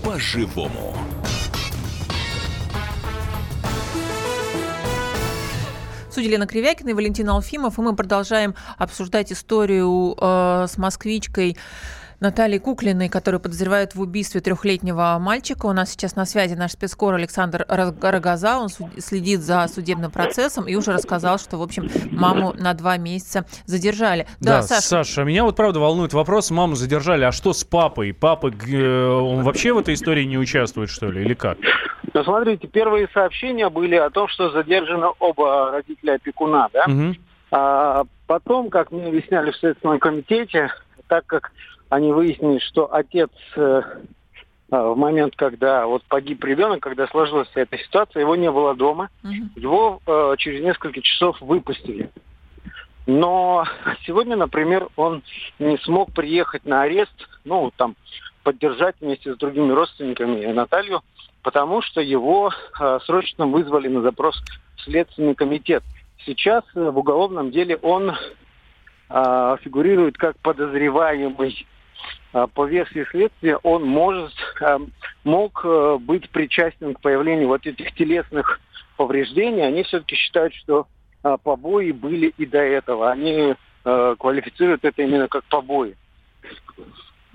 по-живому. 0.05 0.97
Судья 6.09 6.31
Лена 6.31 6.47
Кривякина 6.47 6.91
и 6.91 6.93
Валентин 6.93 7.29
Алфимов, 7.29 7.79
и 7.79 7.83
мы 7.83 7.97
продолжаем 7.97 8.55
обсуждать 8.79 9.33
историю 9.33 10.17
э, 10.19 10.67
с 10.69 10.79
москвичкой 10.79 11.59
Натальи 12.21 12.59
Куклиной, 12.59 13.09
которую 13.09 13.41
подозревают 13.41 13.95
в 13.95 14.01
убийстве 14.01 14.41
трехлетнего 14.41 15.17
мальчика. 15.21 15.67
У 15.67 15.73
нас 15.73 15.91
сейчас 15.91 16.17
на 16.17 16.25
связи 16.25 16.55
наш 16.55 16.73
спецкор 16.73 17.15
Александр 17.15 17.67
Рогоза. 17.69 18.59
Он 18.59 18.69
следит 18.69 19.41
за 19.41 19.67
судебным 19.69 20.11
процессом 20.11 20.67
и 20.67 20.75
уже 20.75 20.93
рассказал, 20.93 21.39
что, 21.39 21.59
в 21.59 21.63
общем, 21.63 21.89
маму 22.11 22.55
на 22.59 22.75
два 22.75 22.97
месяца 22.97 23.45
задержали. 23.67 24.27
Да, 24.41 24.59
да 24.59 24.63
Саша. 24.63 24.83
Саша, 24.83 25.25
меня 25.25 25.45
вот 25.45 25.57
правда 25.57 25.81
волнует 25.81 26.13
вопрос. 26.13 26.51
Маму 26.51 26.75
задержали, 26.75 27.25
а 27.25 27.33
что 27.33 27.53
с 27.53 27.65
папой? 27.65 28.15
Папа, 28.15 28.51
э, 28.51 29.09
он 29.09 29.43
вообще 29.43 29.73
в 29.73 29.79
этой 29.79 29.95
истории 29.95 30.25
не 30.25 30.39
участвует, 30.39 30.89
что 30.89 31.11
ли, 31.11 31.23
или 31.23 31.35
как? 31.35 31.59
Ну, 32.15 32.25
смотрите, 32.25 32.67
первые 32.67 33.09
сообщения 33.13 33.69
были 33.69 33.97
о 33.97 34.09
том, 34.09 34.29
что 34.29 34.51
задержаны 34.51 35.09
оба 35.19 35.71
родителя 35.73 36.15
опекуна, 36.15 36.69
да? 36.73 36.87
Угу. 36.89 37.15
А 37.51 38.05
потом, 38.27 38.71
как 38.71 38.91
мне 38.91 39.07
объясняли 39.07 39.51
в 39.51 39.57
Следственном 39.57 39.99
комитете, 39.99 40.71
так 41.09 41.27
как 41.27 41.53
они 41.89 42.13
выяснили, 42.13 42.59
что 42.59 42.93
отец 42.93 43.31
э, 43.57 43.61
э, 43.61 43.83
в 44.71 44.97
момент, 44.97 45.35
когда 45.37 45.87
вот 45.87 46.03
погиб 46.05 46.43
ребенок, 46.45 46.81
когда 46.81 47.07
сложилась 47.07 47.49
эта 47.55 47.79
ситуация, 47.79 48.21
его 48.21 48.37
не 48.37 48.51
было 48.51 48.75
дома, 48.75 49.11
угу. 49.23 49.33
его 49.55 50.01
э, 50.07 50.35
через 50.39 50.63
несколько 50.63 51.01
часов 51.03 51.41
выпустили. 51.41 52.11
Но 53.07 53.65
сегодня, 54.05 54.37
например, 54.37 54.89
он 54.97 55.23
не 55.61 55.79
смог 55.79 56.13
приехать 56.13 56.65
на 56.65 56.83
арест, 56.83 57.15
ну, 57.45 57.71
там, 57.77 57.95
поддержать 58.43 58.97
вместе 59.01 59.33
с 59.33 59.39
другими 59.39 59.73
родственниками 59.73 60.45
Наталью, 60.47 61.03
потому 61.43 61.83
что 61.83 62.01
его 62.01 62.51
э, 62.81 62.99
срочно 63.05 63.47
вызвали 63.47 63.87
на 63.87 64.03
запрос 64.03 64.37
в 64.77 64.83
Следственный 64.83 65.37
комитет. 65.37 65.85
Сейчас 66.25 66.65
в 66.75 66.99
уголовном 66.99 67.53
деле 67.53 67.77
он 67.77 68.11
э, 68.11 69.57
фигурирует 69.63 70.19
как 70.19 70.37
подозреваемый 70.39 71.67
по 72.47 72.67
версии 72.67 73.07
следствия, 73.11 73.57
он 73.57 73.85
может, 73.85 74.35
а, 74.61 74.79
мог 75.25 75.63
э, 75.65 75.99
быть 76.01 76.29
причастен 76.31 76.95
к 76.95 77.01
появлению 77.01 77.49
вот 77.49 77.67
этих 77.67 77.95
телесных 77.95 78.61
повреждений. 78.97 79.67
Они 79.67 79.83
все-таки 79.85 80.17
считают, 80.17 80.55
что 80.55 80.87
побои 81.43 81.91
были 81.91 82.33
и 82.37 82.47
до 82.47 82.59
этого. 82.59 83.11
Они 83.11 83.55
э, 83.85 84.15
квалифицируют 84.19 84.85
это 84.85 85.03
именно 85.03 85.29
как 85.29 85.45
побои. 85.45 85.97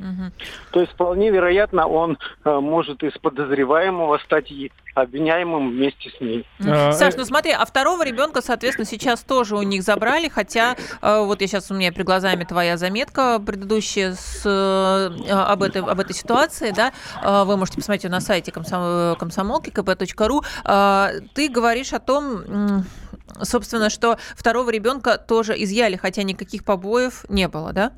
Угу. 0.01 0.31
То 0.72 0.81
есть 0.81 0.93
вполне 0.93 1.29
вероятно, 1.29 1.88
он 1.88 2.17
э, 2.43 2.60
может 2.60 3.03
из 3.03 3.13
подозреваемого 3.20 4.17
стать 4.20 4.51
обвиняемым 4.96 5.70
вместе 5.70 6.10
с 6.10 6.20
ней. 6.20 6.46
А, 6.65 6.91
Саш, 6.91 7.15
ну 7.15 7.24
смотри, 7.24 7.51
а 7.51 7.63
второго 7.65 8.03
ребенка, 8.03 8.41
соответственно, 8.41 8.86
сейчас 8.86 9.24
тоже 9.24 9.55
у 9.55 9.62
них 9.62 9.84
забрали, 9.84 10.27
хотя 10.27 10.75
э, 11.01 11.24
вот 11.24 11.41
я 11.41 11.48
сейчас 11.48 11.72
у 11.72 11.75
меня 11.75 11.91
при 11.91 12.03
глазами 12.03 12.43
твоя 12.43 12.77
заметка 12.77 13.39
предыдущая 13.39 14.13
с, 14.13 14.41
э, 14.46 15.31
об, 15.31 15.63
этой, 15.63 15.81
об 15.81 16.00
этой 16.00 16.13
ситуации, 16.13 16.72
да, 16.72 16.91
э, 17.24 17.43
вы 17.46 17.58
можете 17.58 17.77
посмотреть 17.77 18.03
ее 18.05 18.10
на 18.10 18.22
сайте 18.22 18.51
комсом, 18.51 19.15
комсомолки 19.17 19.70
kp.ru. 19.70 20.43
Э, 20.65 21.22
ты 21.34 21.48
говоришь 21.48 21.93
о 21.93 22.00
том, 22.00 22.84
собственно, 23.41 23.89
что 23.89 24.17
второго 24.36 24.70
ребенка 24.72 25.17
тоже 25.17 25.62
изъяли, 25.63 25.96
хотя 25.96 26.24
никаких 26.24 26.65
побоев 26.65 27.25
не 27.29 27.48
было, 27.48 27.72
да? 27.72 27.93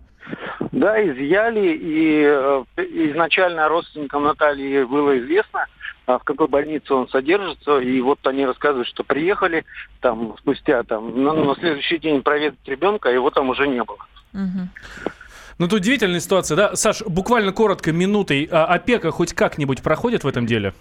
Да, 0.72 1.02
изъяли, 1.06 1.74
и 1.76 2.24
э, 2.26 2.64
изначально 3.12 3.68
родственникам 3.68 4.24
Натальи 4.24 4.84
было 4.84 5.20
известно, 5.20 5.66
а 6.06 6.18
в 6.18 6.24
какой 6.24 6.48
больнице 6.48 6.94
он 6.94 7.08
содержится, 7.10 7.80
и 7.80 8.02
вот 8.02 8.20
они 8.26 8.46
рассказывают, 8.46 8.88
что 8.88 9.04
приехали 9.04 9.66
там 10.02 10.36
спустя 10.40 10.84
там 10.84 11.24
на, 11.24 11.34
на 11.34 11.56
следующий 11.56 12.00
день 12.00 12.22
проведать 12.22 12.60
ребенка, 12.66 13.10
а 13.10 13.12
его 13.12 13.30
там 13.30 13.50
уже 13.50 13.68
не 13.68 13.84
было. 13.84 14.00
Угу. 14.34 15.12
Ну, 15.60 15.66
это 15.68 15.76
удивительная 15.76 16.20
ситуация, 16.20 16.56
да? 16.56 16.76
Саш, 16.76 17.04
буквально 17.04 17.52
коротко, 17.52 17.92
минутой, 17.92 18.50
а 18.52 18.66
опека 18.66 19.12
хоть 19.12 19.34
как-нибудь 19.34 19.84
проходит 19.84 20.24
в 20.24 20.28
этом 20.28 20.46
деле? 20.46 20.74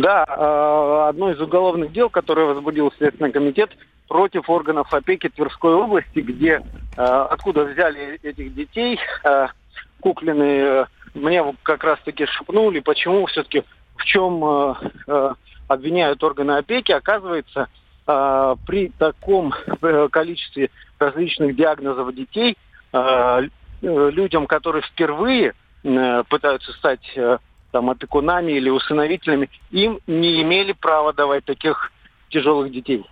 Да, 0.00 0.24
э, 0.28 1.08
одно 1.08 1.32
из 1.32 1.40
уголовных 1.40 1.92
дел, 1.92 2.08
которое 2.08 2.46
возбудил 2.46 2.92
Следственный 2.98 3.32
комитет, 3.32 3.70
против 4.06 4.48
органов 4.48 4.94
опеки 4.94 5.28
Тверской 5.28 5.74
области, 5.74 6.20
где 6.20 6.62
э, 6.96 7.02
откуда 7.02 7.64
взяли 7.64 8.20
этих 8.22 8.54
детей, 8.54 8.98
э, 9.24 9.48
Куклины, 10.00 10.86
мне 11.14 11.42
как 11.64 11.82
раз-таки 11.82 12.26
шепнули, 12.26 12.78
почему 12.78 13.26
все-таки 13.26 13.64
в 13.96 14.04
чем 14.04 14.76
обвиняют 15.66 16.22
органы 16.22 16.52
опеки. 16.52 16.92
Оказывается, 16.92 17.66
при 18.06 18.92
таком 18.96 19.52
количестве 20.12 20.70
различных 21.00 21.56
диагнозов 21.56 22.14
детей 22.14 22.56
людям, 23.82 24.46
которые 24.46 24.82
впервые 24.82 25.54
пытаются 25.82 26.72
стать 26.74 27.18
там 27.70 27.90
опекунами 27.90 28.52
или 28.52 28.70
усыновителями, 28.70 29.50
им 29.70 30.00
не 30.06 30.42
имели 30.42 30.72
права 30.72 31.12
давать 31.12 31.44
таких 31.44 31.92
тяжелых 32.30 32.72
детей. 32.72 33.04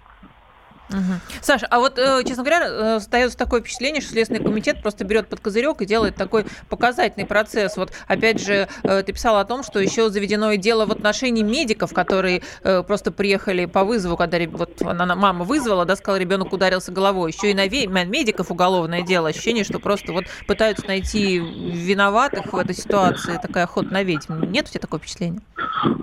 Угу. 0.90 1.40
Саша, 1.42 1.66
а 1.68 1.78
вот, 1.78 1.98
э, 1.98 2.22
честно 2.24 2.44
говоря, 2.44 2.66
э, 2.66 2.96
остается 2.96 3.36
такое 3.36 3.60
впечатление, 3.60 4.00
что 4.00 4.12
Следственный 4.12 4.42
комитет 4.42 4.82
просто 4.82 5.04
берет 5.04 5.28
под 5.28 5.40
козырек 5.40 5.82
и 5.82 5.86
делает 5.86 6.14
такой 6.14 6.46
показательный 6.68 7.26
процесс. 7.26 7.76
Вот, 7.76 7.92
опять 8.06 8.40
же, 8.40 8.68
э, 8.82 9.02
ты 9.02 9.12
писала 9.12 9.40
о 9.40 9.44
том, 9.44 9.62
что 9.62 9.80
еще 9.80 10.10
заведено 10.10 10.52
и 10.52 10.56
дело 10.58 10.86
в 10.86 10.92
отношении 10.92 11.42
медиков, 11.42 11.92
которые 11.92 12.42
просто 12.62 13.10
приехали 13.10 13.66
по 13.66 13.84
вызову, 13.84 14.16
когда 14.16 14.38
вот 14.50 14.82
она, 14.82 15.14
мама 15.14 15.44
вызвала, 15.44 15.84
да, 15.84 15.96
сказала, 15.96 16.18
ребенок 16.18 16.52
ударился 16.52 16.92
головой. 16.92 17.32
Еще 17.32 17.50
и 17.50 17.54
на 17.54 18.04
медиков 18.04 18.50
уголовное 18.50 19.02
дело. 19.02 19.28
Ощущение, 19.28 19.64
что 19.64 19.78
просто 19.78 20.12
вот 20.12 20.24
пытаются 20.46 20.86
найти 20.86 21.38
виноватых 21.38 22.52
в 22.52 22.56
этой 22.56 22.74
ситуации. 22.74 23.38
Такая 23.40 23.64
охота 23.64 23.92
на 23.92 24.02
ведьм. 24.02 24.44
Нет 24.50 24.66
у 24.68 24.70
тебя 24.70 24.80
такого 24.80 25.00
впечатления? 25.00 25.40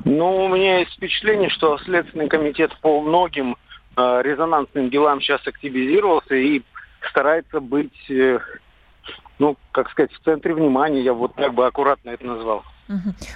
Ну, 0.05 0.45
у 0.45 0.49
меня 0.49 0.79
есть 0.79 0.93
впечатление, 0.93 1.49
что 1.49 1.77
Следственный 1.79 2.27
комитет 2.27 2.75
по 2.81 3.01
многим 3.01 3.55
резонансным 3.95 4.89
делам 4.89 5.21
сейчас 5.21 5.45
активизировался 5.47 6.35
и 6.35 6.61
старается 7.09 7.59
быть, 7.59 7.93
э, 8.09 8.39
ну, 9.39 9.57
как 9.71 9.89
сказать, 9.91 10.11
в 10.13 10.19
центре 10.23 10.53
внимания, 10.53 11.01
я 11.01 11.13
вот 11.13 11.33
как 11.35 11.53
бы 11.53 11.65
аккуратно 11.65 12.11
это 12.11 12.25
назвал. 12.25 12.63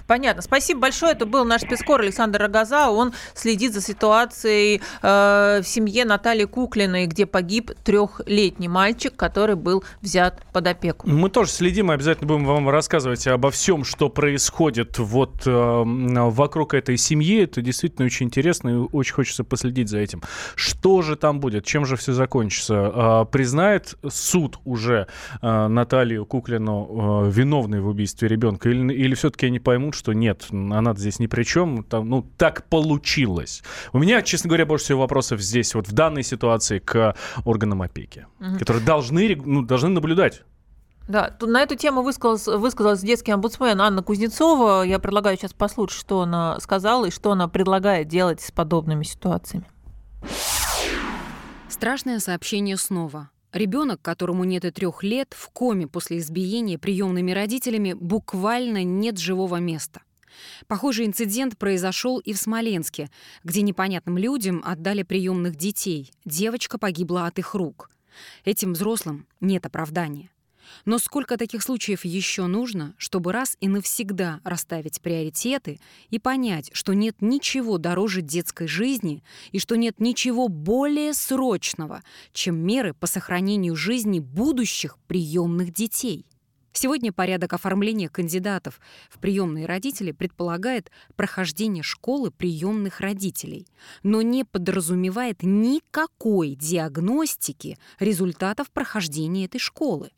Понятно. 0.05 0.41
Спасибо 0.41 0.81
большое. 0.81 1.13
Это 1.13 1.25
был 1.25 1.45
наш 1.45 1.61
спецкор 1.61 2.01
Александр 2.01 2.39
Рогоза. 2.39 2.89
Он 2.89 3.13
следит 3.33 3.73
за 3.73 3.81
ситуацией 3.81 4.81
э, 5.01 5.61
в 5.61 5.67
семье 5.67 6.05
Натальи 6.05 6.45
Куклиной, 6.45 7.07
где 7.07 7.25
погиб 7.25 7.71
трехлетний 7.83 8.67
мальчик, 8.67 9.15
который 9.15 9.55
был 9.55 9.83
взят 10.01 10.43
под 10.51 10.67
опеку. 10.67 11.09
Мы 11.09 11.29
тоже 11.29 11.51
следим 11.51 11.91
и 11.91 11.93
обязательно 11.93 12.27
будем 12.27 12.45
вам 12.45 12.69
рассказывать 12.69 13.25
обо 13.27 13.51
всем, 13.51 13.83
что 13.83 14.09
происходит 14.09 14.99
вот 14.99 15.43
э, 15.45 15.83
вокруг 15.85 16.73
этой 16.73 16.97
семьи. 16.97 17.43
Это 17.43 17.61
действительно 17.61 18.05
очень 18.05 18.27
интересно 18.27 18.69
и 18.69 18.73
очень 18.73 19.13
хочется 19.13 19.43
последить 19.43 19.89
за 19.89 19.99
этим. 19.99 20.21
Что 20.55 21.01
же 21.01 21.15
там 21.15 21.39
будет? 21.39 21.65
Чем 21.65 21.85
же 21.85 21.95
все 21.95 22.13
закончится? 22.13 22.73
Э, 22.73 23.25
признает 23.31 23.95
суд 24.07 24.59
уже 24.65 25.07
э, 25.41 25.67
Наталью 25.67 26.25
Куклину 26.25 27.27
э, 27.27 27.31
виновной 27.31 27.79
в 27.79 27.87
убийстве 27.87 28.27
ребенка 28.27 28.69
или, 28.69 28.93
или 28.93 29.15
все-таки 29.15 29.36
они 29.45 29.59
поймут, 29.59 29.95
что 29.95 30.13
нет, 30.13 30.47
она 30.51 30.93
здесь 30.95 31.19
ни 31.19 31.27
при 31.27 31.43
чем, 31.43 31.83
там, 31.83 32.09
ну, 32.09 32.29
так 32.37 32.67
получилось. 32.69 33.63
У 33.93 33.99
меня, 33.99 34.21
честно 34.21 34.49
говоря, 34.49 34.65
больше 34.65 34.85
всего 34.85 35.01
вопросов 35.01 35.41
здесь, 35.41 35.75
вот 35.75 35.87
в 35.87 35.93
данной 35.93 36.23
ситуации 36.23 36.79
к 36.79 37.15
органам 37.45 37.81
опеки, 37.81 38.25
угу. 38.39 38.57
которые 38.57 38.83
должны, 38.83 39.35
ну, 39.35 39.61
должны 39.61 39.89
наблюдать. 39.89 40.43
Да, 41.07 41.37
на 41.39 41.61
эту 41.61 41.75
тему 41.75 42.01
высказалась, 42.01 42.47
высказалась 42.47 42.99
детский 42.99 43.31
омбудсмен 43.31 43.79
Анна 43.79 44.03
Кузнецова. 44.03 44.83
Я 44.83 44.99
предлагаю 44.99 45.37
сейчас 45.37 45.53
послушать, 45.53 45.97
что 45.97 46.21
она 46.21 46.59
сказала 46.59 47.05
и 47.05 47.11
что 47.11 47.31
она 47.31 47.47
предлагает 47.47 48.09
делать 48.09 48.41
с 48.41 48.51
подобными 48.51 49.03
ситуациями. 49.03 49.65
Страшное 51.69 52.19
сообщение 52.19 52.75
снова. 52.75 53.29
Ребенок, 53.53 54.01
которому 54.01 54.43
нет 54.43 54.65
и 54.65 54.71
трех 54.71 55.03
лет, 55.03 55.33
в 55.37 55.49
коме 55.49 55.87
после 55.87 56.17
избиения 56.17 56.77
приемными 56.77 57.31
родителями 57.31 57.93
буквально 57.93 58.83
нет 58.83 59.17
живого 59.17 59.57
места. 59.57 60.01
Похожий 60.67 61.05
инцидент 61.05 61.57
произошел 61.57 62.19
и 62.19 62.33
в 62.33 62.37
Смоленске, 62.37 63.09
где 63.43 63.61
непонятным 63.61 64.17
людям 64.17 64.61
отдали 64.65 65.03
приемных 65.03 65.55
детей. 65.55 66.11
Девочка 66.25 66.77
погибла 66.77 67.25
от 67.25 67.39
их 67.39 67.55
рук. 67.55 67.89
Этим 68.45 68.73
взрослым 68.73 69.25
нет 69.39 69.65
оправдания. 69.65 70.29
Но 70.85 70.99
сколько 70.99 71.37
таких 71.37 71.63
случаев 71.63 72.05
еще 72.05 72.45
нужно, 72.47 72.93
чтобы 72.97 73.31
раз 73.31 73.57
и 73.59 73.67
навсегда 73.67 74.39
расставить 74.43 75.01
приоритеты 75.01 75.79
и 76.09 76.19
понять, 76.19 76.69
что 76.73 76.93
нет 76.93 77.17
ничего 77.21 77.77
дороже 77.77 78.21
детской 78.21 78.67
жизни 78.67 79.23
и 79.51 79.59
что 79.59 79.75
нет 79.75 79.99
ничего 79.99 80.47
более 80.47 81.13
срочного, 81.13 82.03
чем 82.33 82.57
меры 82.57 82.93
по 82.93 83.07
сохранению 83.07 83.75
жизни 83.75 84.19
будущих 84.19 84.97
приемных 85.07 85.73
детей? 85.73 86.25
Сегодня 86.79 87.11
порядок 87.11 87.53
оформления 87.53 88.07
кандидатов 88.07 88.79
в 89.09 89.17
приемные 89.17 89.65
родители 89.65 90.11
предполагает 90.11 90.91
прохождение 91.15 91.81
школы 91.81 92.29
приемных 92.29 92.99
родителей, 92.99 93.65
но 94.03 94.21
не 94.21 94.43
подразумевает 94.43 95.39
никакой 95.41 96.53
диагностики 96.53 97.79
результатов 97.99 98.69
прохождения 98.69 99.45
этой 99.45 99.57
школы. 99.57 100.11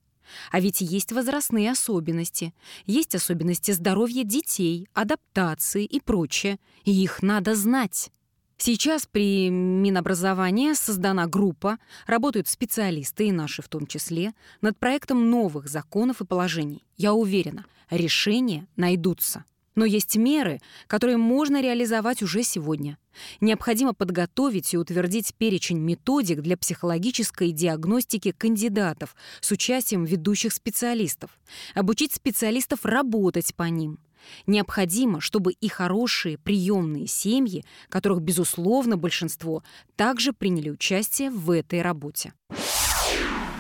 А 0.52 0.60
ведь 0.60 0.82
есть 0.82 1.12
возрастные 1.12 1.72
особенности, 1.72 2.54
есть 2.86 3.16
особенности 3.16 3.72
здоровья 3.72 4.24
детей, 4.24 4.88
адаптации 4.94 5.86
и 5.86 6.00
прочее, 6.00 6.60
и 6.84 6.92
их 6.92 7.22
надо 7.22 7.56
знать. 7.56 8.12
Сейчас 8.58 9.08
при 9.10 9.50
Минобразовании 9.50 10.74
создана 10.74 11.28
группа, 11.28 11.80
работают 12.08 12.50
специалисты, 12.50 13.30
и 13.30 13.32
наши 13.32 13.62
в 13.62 13.70
том 13.70 13.88
числе, 13.88 14.34
над 14.60 14.78
проектом 14.78 15.30
новых 15.30 15.70
законов 15.70 16.20
и 16.20 16.26
положений. 16.26 16.84
Я 16.98 17.14
уверена, 17.14 17.66
решения 17.90 18.68
найдутся. 18.76 19.46
Но 19.76 19.86
есть 19.86 20.16
меры, 20.16 20.60
которые 20.88 21.18
можно 21.18 21.62
реализовать 21.62 22.22
уже 22.22 22.44
сегодня. 22.44 22.98
Необходимо 23.42 23.94
подготовить 23.94 24.74
и 24.74 24.78
утвердить 24.78 25.34
перечень 25.36 25.80
методик 25.80 26.42
для 26.42 26.58
психологической 26.58 27.52
диагностики 27.52 28.32
кандидатов 28.32 29.16
с 29.42 29.52
участием 29.52 30.06
ведущих 30.06 30.54
специалистов, 30.54 31.32
обучить 31.76 32.14
специалистов 32.14 32.86
работать 32.86 33.56
по 33.56 33.64
ним– 33.64 34.00
Необходимо, 34.48 35.22
чтобы 35.22 35.54
и 35.54 35.68
хорошие 35.68 36.38
приемные 36.38 37.08
семьи, 37.08 37.64
которых, 37.90 38.22
безусловно, 38.22 38.98
большинство, 38.98 39.64
также 39.96 40.34
приняли 40.34 40.70
участие 40.70 41.30
в 41.30 41.52
этой 41.52 41.82
работе. 41.82 42.34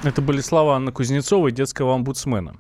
Это 0.04 0.22
были 0.22 0.42
слова 0.42 0.76
Анны 0.76 0.92
Кузнецовой, 0.92 1.52
детского 1.52 1.94
омбудсмена. 1.94 2.56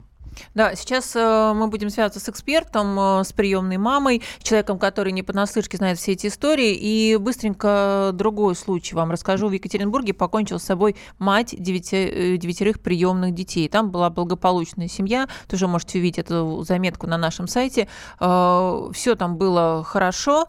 Да, 0.53 0.75
сейчас 0.75 1.15
э, 1.15 1.53
мы 1.55 1.67
будем 1.67 1.89
связываться 1.89 2.19
с 2.19 2.29
экспертом, 2.29 3.00
э, 3.00 3.24
с 3.24 3.34
приемной 3.34 3.77
мамой, 3.77 4.22
человеком, 4.41 4.79
который 4.79 5.12
не 5.12 5.24
понаслышке 5.24 5.77
знает 5.77 5.98
все 5.98 6.13
эти 6.13 6.27
истории. 6.27 6.74
И 6.74 7.17
быстренько 7.17 8.12
другой 8.13 8.55
случай 8.55 8.96
вам 8.96 9.12
расскажу. 9.12 9.48
В 9.48 9.51
Екатеринбурге 9.51 10.13
покончил 10.13 10.60
с 10.60 10.63
собой 10.63 10.96
мать 11.17 11.55
девяти, 11.58 11.96
э, 11.96 12.38
девятерых 12.38 12.81
приемных 12.81 13.34
детей. 13.34 13.67
Там 13.69 13.91
была 13.91 14.10
благополучная 14.10 14.88
семья. 14.88 15.27
Тоже 15.48 15.67
можете 15.67 16.00
увидеть 16.00 16.19
эту 16.19 16.63
заметку 16.63 17.08
на 17.08 17.17
нашем 17.17 17.48
сайте. 17.48 17.88
Все 18.17 19.15
там 19.17 19.38
было 19.38 19.84
хорошо. 19.84 20.48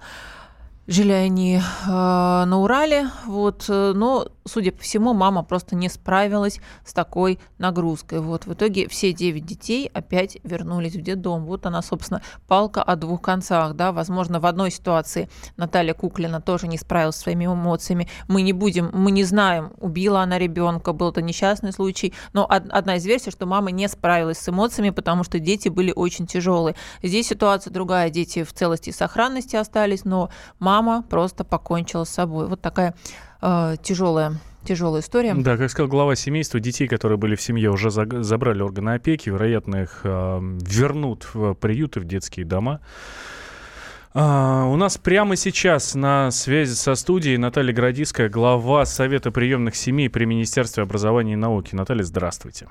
Жили 0.90 1.12
они 1.12 1.59
э, 1.59 1.61
на 1.87 2.59
Урале, 2.59 3.11
вот, 3.25 3.66
э, 3.68 3.92
но 3.94 4.26
судя 4.50 4.73
по 4.73 4.82
всему, 4.82 5.14
мама 5.14 5.42
просто 5.42 5.76
не 5.76 5.88
справилась 5.88 6.61
с 6.85 6.92
такой 6.92 7.38
нагрузкой. 7.59 8.20
Вот 8.20 8.47
в 8.47 8.52
итоге 8.52 8.88
все 8.88 9.12
девять 9.12 9.47
детей 9.47 9.88
опять 9.92 10.38
вернулись 10.42 10.97
в 10.97 11.00
детдом. 11.00 11.44
Вот 11.44 11.66
она, 11.66 11.82
собственно, 11.82 12.23
палка 12.49 12.82
о 12.82 12.97
двух 12.97 13.23
концах. 13.23 13.75
Да? 13.75 13.92
Возможно, 13.92 14.40
в 14.40 14.47
одной 14.47 14.70
ситуации 14.70 15.28
Наталья 15.56 15.94
Куклина 15.94 16.40
тоже 16.40 16.66
не 16.66 16.78
справилась 16.78 17.16
со 17.16 17.23
своими 17.23 17.47
эмоциями. 17.47 18.09
Мы 18.28 18.42
не 18.42 18.52
будем, 18.52 18.90
мы 18.92 19.11
не 19.11 19.25
знаем, 19.25 19.73
убила 19.78 20.20
она 20.23 20.38
ребенка, 20.38 20.92
был 20.92 21.11
это 21.11 21.23
несчастный 21.23 21.73
случай. 21.73 22.12
Но 22.32 22.47
одна 22.49 22.97
из 22.97 23.06
версий, 23.06 23.30
что 23.30 23.47
мама 23.47 23.70
не 23.70 23.88
справилась 23.88 24.38
с 24.38 24.49
эмоциями, 24.49 24.90
потому 24.90 25.25
что 25.25 25.38
дети 25.38 25.68
были 25.68 25.92
очень 25.94 26.26
тяжелые. 26.26 26.75
Здесь 27.02 27.28
ситуация 27.28 27.73
другая. 27.73 28.11
Дети 28.11 28.42
в 28.42 28.52
целости 28.52 28.90
и 28.90 28.92
сохранности 28.92 29.56
остались, 29.56 30.04
но 30.04 30.30
мама 30.59 30.79
просто 31.08 31.44
покончила 31.44 32.04
с 32.04 32.10
собой. 32.10 32.46
Вот 32.46 32.60
такая 32.60 32.94
э, 33.42 33.76
тяжелая 33.82 34.34
тяжелая 34.64 35.00
история. 35.00 35.34
Да, 35.34 35.56
как 35.56 35.70
сказал 35.70 35.88
глава 35.88 36.14
семейства, 36.14 36.60
детей, 36.60 36.87
которые 36.87 37.16
были 37.18 37.34
в 37.34 37.40
семье, 37.40 37.70
уже 37.70 37.90
забрали 37.90 38.62
органы 38.62 38.90
опеки, 38.90 39.30
вероятно, 39.30 39.76
их 39.82 40.00
э, 40.04 40.38
вернут 40.40 41.26
в 41.32 41.54
приюты, 41.54 42.00
в 42.00 42.04
детские 42.04 42.45
дома. 42.45 42.80
А, 44.12 44.64
у 44.64 44.76
нас 44.76 44.99
прямо 44.99 45.36
сейчас 45.36 45.95
на 45.95 46.30
связи 46.30 46.75
со 46.75 46.95
студией 46.95 47.36
Наталья 47.36 47.73
Градиская, 47.73 48.28
глава 48.28 48.84
Совета 48.84 49.30
приемных 49.30 49.76
семей 49.76 50.10
при 50.10 50.25
Министерстве 50.25 50.82
образования 50.82 51.34
и 51.34 51.36
науки. 51.36 51.75
Наталья, 51.75 52.02
здравствуйте. 52.02 52.66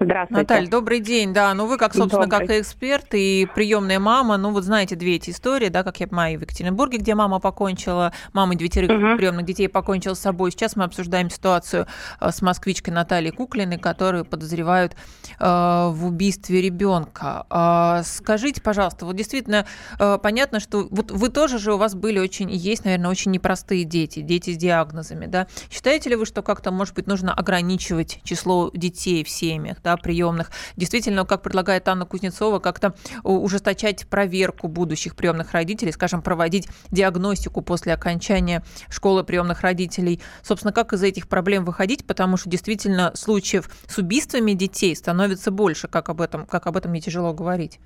Здравствуйте. 0.00 0.42
Наталья, 0.42 0.68
добрый 0.68 1.00
день. 1.00 1.32
Да, 1.32 1.54
ну 1.54 1.66
вы 1.66 1.78
как, 1.78 1.94
собственно, 1.94 2.26
добрый. 2.26 2.48
как 2.48 2.56
и 2.56 2.60
эксперт 2.60 3.14
и 3.14 3.48
приемная 3.54 4.00
мама, 4.00 4.36
ну 4.36 4.50
вот 4.50 4.64
знаете 4.64 4.96
две 4.96 5.16
эти 5.16 5.30
истории, 5.30 5.68
да, 5.68 5.84
как 5.84 6.00
я 6.00 6.08
понимаю, 6.08 6.38
в 6.38 6.42
Екатеринбурге, 6.42 6.98
где 6.98 7.14
мама 7.14 7.38
покончила, 7.38 8.12
мама 8.32 8.56
девятерых 8.56 8.90
угу. 8.90 9.16
приемных 9.16 9.46
детей 9.46 9.68
покончила 9.68 10.14
с 10.14 10.20
собой. 10.20 10.50
Сейчас 10.50 10.74
мы 10.74 10.84
обсуждаем 10.84 11.30
ситуацию 11.30 11.86
э, 12.20 12.30
с 12.30 12.42
москвичкой 12.42 12.92
Натальей 12.92 13.30
Куклиной, 13.30 13.78
которую 13.78 14.24
подозревают 14.24 14.94
э, 15.38 15.44
в 15.44 16.06
убийстве 16.06 16.60
ребенка. 16.60 17.46
Э, 17.48 18.02
скажите, 18.04 18.60
пожалуйста, 18.60 19.06
вот 19.06 19.14
действительно 19.14 19.64
э, 19.98 20.18
понятно, 20.20 20.58
что 20.58 20.88
вот 20.90 21.12
вы 21.12 21.28
тоже 21.28 21.58
же 21.58 21.74
у 21.74 21.78
вас 21.78 21.94
были 21.94 22.18
очень, 22.18 22.50
есть, 22.50 22.84
наверное, 22.84 23.10
очень 23.10 23.30
непростые 23.30 23.84
дети, 23.84 24.20
дети 24.20 24.50
с 24.50 24.56
диагнозами, 24.56 25.26
да. 25.26 25.46
Считаете 25.70 26.10
ли 26.10 26.16
вы, 26.16 26.26
что 26.26 26.42
как-то, 26.42 26.72
может 26.72 26.94
быть, 26.94 27.06
нужно 27.06 27.32
ограничивать 27.32 28.20
число 28.24 28.70
детей 28.74 29.22
в 29.22 29.28
семьях? 29.28 29.83
Да, 29.84 29.96
приемных. 29.96 30.50
Действительно, 30.76 31.24
как 31.24 31.42
предлагает 31.42 31.86
Анна 31.88 32.06
Кузнецова, 32.06 32.58
как-то 32.58 32.94
ужесточать 33.22 34.08
проверку 34.08 34.66
будущих 34.66 35.14
приемных 35.14 35.52
родителей, 35.52 35.92
скажем, 35.92 36.22
проводить 36.22 36.66
диагностику 36.90 37.60
после 37.60 37.92
окончания 37.92 38.64
школы 38.88 39.22
приемных 39.22 39.60
родителей. 39.60 40.20
Собственно, 40.42 40.72
как 40.72 40.92
из 40.92 41.02
этих 41.02 41.28
проблем 41.28 41.64
выходить, 41.64 42.06
потому 42.06 42.36
что 42.36 42.50
действительно 42.50 43.12
случаев 43.14 43.70
с 43.86 43.98
убийствами 43.98 44.52
детей 44.52 44.96
становится 44.96 45.50
больше, 45.50 45.86
как 45.86 46.08
об 46.08 46.20
этом, 46.20 46.46
как 46.46 46.66
об 46.66 46.76
этом 46.76 46.92
не 46.92 47.00
тяжело 47.00 47.32
говорить. 47.32 47.78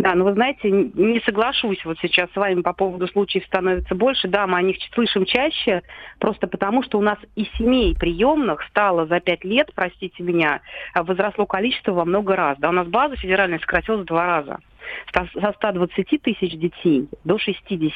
Да, 0.00 0.14
но 0.14 0.24
вы 0.24 0.32
знаете, 0.32 0.70
не 0.70 1.20
соглашусь 1.26 1.84
вот 1.84 1.98
сейчас 2.00 2.30
с 2.32 2.36
вами 2.36 2.62
по 2.62 2.72
поводу 2.72 3.06
случаев 3.06 3.44
становится 3.44 3.94
больше. 3.94 4.28
Да, 4.28 4.46
мы 4.46 4.56
о 4.56 4.62
них 4.62 4.78
слышим 4.94 5.26
чаще, 5.26 5.82
просто 6.18 6.46
потому 6.46 6.82
что 6.82 6.98
у 6.98 7.02
нас 7.02 7.18
и 7.36 7.44
семей 7.58 7.94
приемных 7.94 8.62
стало 8.70 9.06
за 9.06 9.20
пять 9.20 9.44
лет, 9.44 9.70
простите 9.74 10.22
меня, 10.22 10.62
возросло 10.94 11.44
количество 11.44 11.92
во 11.92 12.06
много 12.06 12.34
раз. 12.34 12.56
Да, 12.58 12.70
у 12.70 12.72
нас 12.72 12.88
база 12.88 13.14
федеральная 13.16 13.58
сократилась 13.58 14.00
в 14.00 14.06
два 14.06 14.24
раза 14.24 14.58
со 15.12 15.52
120 15.52 16.22
тысяч 16.22 16.52
детей 16.56 17.08
до 17.24 17.38
60. 17.38 17.92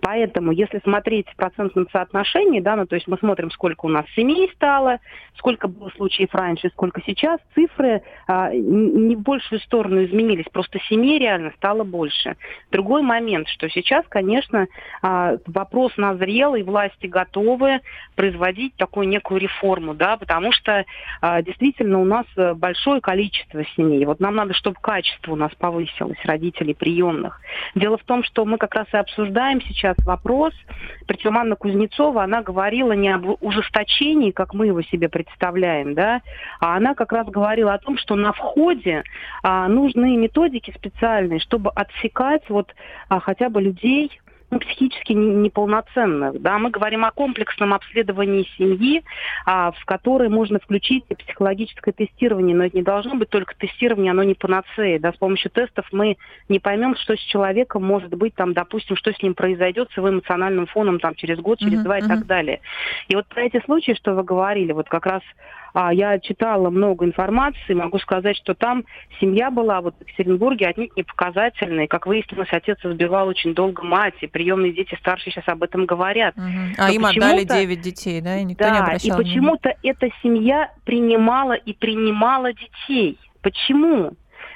Поэтому, 0.00 0.52
если 0.52 0.80
смотреть 0.80 1.28
в 1.30 1.36
процентном 1.36 1.88
соотношении, 1.90 2.60
да, 2.60 2.76
ну, 2.76 2.86
то 2.86 2.94
есть 2.94 3.08
мы 3.08 3.16
смотрим, 3.18 3.50
сколько 3.50 3.86
у 3.86 3.88
нас 3.88 4.04
семей 4.14 4.50
стало, 4.54 4.98
сколько 5.36 5.68
было 5.68 5.90
случаев 5.96 6.34
раньше, 6.34 6.68
сколько 6.70 7.00
сейчас, 7.06 7.40
цифры 7.54 8.02
а, 8.26 8.52
не 8.52 9.16
в 9.16 9.20
большую 9.20 9.60
сторону 9.60 10.04
изменились, 10.04 10.46
просто 10.52 10.78
семей 10.88 11.18
реально 11.18 11.52
стало 11.56 11.84
больше. 11.84 12.36
Другой 12.70 13.02
момент, 13.02 13.48
что 13.48 13.68
сейчас, 13.68 14.04
конечно, 14.08 14.66
а, 15.02 15.36
вопрос 15.46 15.96
назрел, 15.96 16.54
и 16.54 16.62
власти 16.62 17.06
готовы 17.06 17.80
производить 18.14 18.76
такую 18.76 19.08
некую 19.08 19.40
реформу, 19.40 19.94
да, 19.94 20.16
потому 20.16 20.52
что 20.52 20.84
а, 21.20 21.42
действительно 21.42 22.00
у 22.00 22.04
нас 22.04 22.26
большое 22.56 23.00
количество 23.00 23.64
семей. 23.76 24.04
Вот 24.04 24.20
нам 24.20 24.34
надо, 24.34 24.54
чтобы 24.54 24.76
качество 24.80 25.32
у 25.32 25.36
нас 25.36 25.52
повысилось 25.54 25.94
согласилась 26.04 26.24
родителей 26.24 26.74
приемных. 26.74 27.40
Дело 27.74 27.96
в 27.96 28.04
том, 28.04 28.22
что 28.24 28.44
мы 28.44 28.58
как 28.58 28.74
раз 28.74 28.86
и 28.92 28.96
обсуждаем 28.96 29.60
сейчас 29.62 29.96
вопрос, 30.04 30.52
причем 31.06 31.36
Анна 31.38 31.56
Кузнецова, 31.56 32.22
она 32.22 32.42
говорила 32.42 32.92
не 32.92 33.08
об 33.08 33.24
ужесточении, 33.40 34.30
как 34.30 34.54
мы 34.54 34.66
его 34.66 34.82
себе 34.82 35.08
представляем, 35.08 35.94
да, 35.94 36.20
а 36.60 36.76
она 36.76 36.94
как 36.94 37.12
раз 37.12 37.26
говорила 37.26 37.74
о 37.74 37.78
том, 37.78 37.98
что 37.98 38.14
на 38.14 38.32
входе 38.32 39.02
а, 39.42 39.68
нужны 39.68 40.16
методики 40.16 40.72
специальные, 40.76 41.40
чтобы 41.40 41.70
отсекать 41.70 42.42
вот 42.48 42.74
а, 43.08 43.20
хотя 43.20 43.48
бы 43.48 43.60
людей, 43.60 44.10
психически 44.58 45.12
неполноценных. 45.12 46.40
Да? 46.40 46.58
Мы 46.58 46.70
говорим 46.70 47.04
о 47.04 47.10
комплексном 47.10 47.74
обследовании 47.74 48.48
семьи, 48.56 49.02
а, 49.46 49.72
в 49.72 49.84
которой 49.84 50.28
можно 50.28 50.58
включить 50.58 51.04
психологическое 51.06 51.92
тестирование, 51.92 52.56
но 52.56 52.64
это 52.64 52.76
не 52.76 52.82
должно 52.82 53.14
быть 53.14 53.30
только 53.30 53.54
тестирование, 53.56 54.10
оно 54.10 54.22
не 54.22 54.34
панацея. 54.34 54.98
Да? 54.98 55.12
С 55.12 55.16
помощью 55.16 55.50
тестов 55.50 55.86
мы 55.92 56.16
не 56.48 56.58
поймем, 56.58 56.96
что 56.96 57.16
с 57.16 57.20
человеком 57.20 57.84
может 57.84 58.14
быть, 58.14 58.34
там, 58.34 58.52
допустим, 58.52 58.96
что 58.96 59.12
с 59.12 59.22
ним 59.22 59.34
произойдет 59.34 59.90
с 59.92 59.96
его 59.96 60.10
эмоциональным 60.10 60.66
фоном 60.66 61.00
там, 61.00 61.14
через 61.14 61.38
год, 61.38 61.58
через 61.58 61.80
uh-huh, 61.80 61.84
два 61.84 61.98
и 61.98 62.02
так 62.02 62.26
далее. 62.26 62.60
И 63.08 63.14
вот 63.14 63.26
про 63.26 63.42
эти 63.42 63.62
случаи, 63.64 63.92
что 63.92 64.14
вы 64.14 64.22
говорили, 64.22 64.72
вот 64.72 64.88
как 64.88 65.06
раз 65.06 65.22
а, 65.74 65.92
я 65.92 66.20
читала 66.20 66.70
много 66.70 67.04
информации, 67.04 67.74
могу 67.74 67.98
сказать, 67.98 68.36
что 68.36 68.54
там 68.54 68.84
семья 69.20 69.50
была 69.50 69.80
вот 69.80 69.96
в 69.96 70.00
Екатеринбурге 70.02 70.68
отнюдь 70.68 70.96
не 70.96 71.02
показательной. 71.02 71.88
Как 71.88 72.06
выяснилось, 72.06 72.48
отец 72.52 72.78
избивал 72.84 73.26
очень 73.26 73.54
долго 73.54 73.82
мать, 73.82 74.14
и 74.20 74.28
приемные 74.28 74.72
дети 74.72 74.96
старшие 75.00 75.32
сейчас 75.32 75.48
об 75.48 75.64
этом 75.64 75.84
говорят. 75.84 76.36
Угу. 76.36 76.74
А 76.78 76.92
им 76.92 77.04
отдали 77.04 77.42
9 77.42 77.80
детей, 77.80 78.20
да, 78.20 78.38
и 78.38 78.44
никто 78.44 78.62
да, 78.62 78.70
не 78.70 78.78
обращал 78.78 79.20
и 79.20 79.24
почему-то 79.24 79.74
эта 79.82 80.08
семья 80.22 80.70
принимала 80.84 81.54
и 81.54 81.72
принимала 81.72 82.52
детей. 82.52 83.18
Почему? 83.42 84.12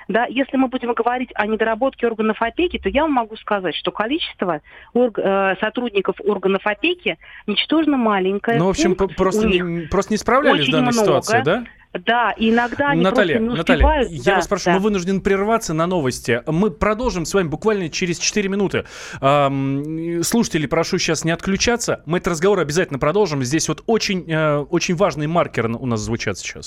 Да, 0.09 0.25
если 0.25 0.57
мы 0.57 0.69
будем 0.69 0.95
говорить 0.95 1.31
о 1.35 1.47
недоработке 1.47 2.07
органов 2.07 2.41
опеки, 2.41 2.79
то 2.79 2.89
я 2.89 3.03
вам 3.03 3.13
могу 3.13 3.37
сказать, 3.37 3.75
что 3.75 3.91
количество 3.91 4.63
орг, 4.95 5.19
э, 5.19 5.55
сотрудников 5.61 6.17
органов 6.25 6.63
опеки 6.65 7.19
ничтожно 7.47 7.99
маленькое. 7.99 8.59
Ну, 8.59 8.67
в 8.67 8.71
общем, 8.71 8.95
просто 8.95 9.47
не, 9.47 9.87
просто 9.87 10.15
не 10.15 10.17
справлялись 10.17 10.67
в 10.67 10.71
данной 10.71 10.93
много. 10.93 11.05
ситуации, 11.05 11.43
да? 11.45 11.65
Да, 11.95 12.35
иногда 12.37 12.91
они 12.91 13.03
Наталья, 13.03 13.39
не 13.39 13.49
Наталья, 13.49 14.07
я 14.09 14.23
да, 14.23 14.37
вас 14.37 14.47
прошу, 14.47 14.67
да. 14.67 14.75
мы 14.75 14.81
вынуждены 14.81 15.21
прерваться 15.21 15.73
на 15.73 15.87
новости. 15.87 16.43
Мы 16.47 16.71
продолжим 16.71 17.25
с 17.25 17.33
вами 17.33 17.49
буквально 17.49 17.89
через 17.89 18.19
4 18.19 18.49
минуты. 18.49 18.85
Ам, 19.21 20.23
Слушатели, 20.23 20.67
прошу 20.67 20.99
сейчас 20.99 21.25
не 21.25 21.31
отключаться. 21.31 22.03
Мы 22.05 22.19
этот 22.19 22.33
разговор 22.33 22.61
обязательно 22.61 22.99
продолжим. 22.99 23.43
Здесь 23.43 23.69
вот 23.69 23.83
очень, 23.87 24.31
э, 24.31 24.59
очень 24.59 24.97
важный 24.97 25.27
маркер 25.27 25.67
у 25.67 25.87
нас 25.87 26.01
звучат 26.01 26.39
сейчас. 26.39 26.67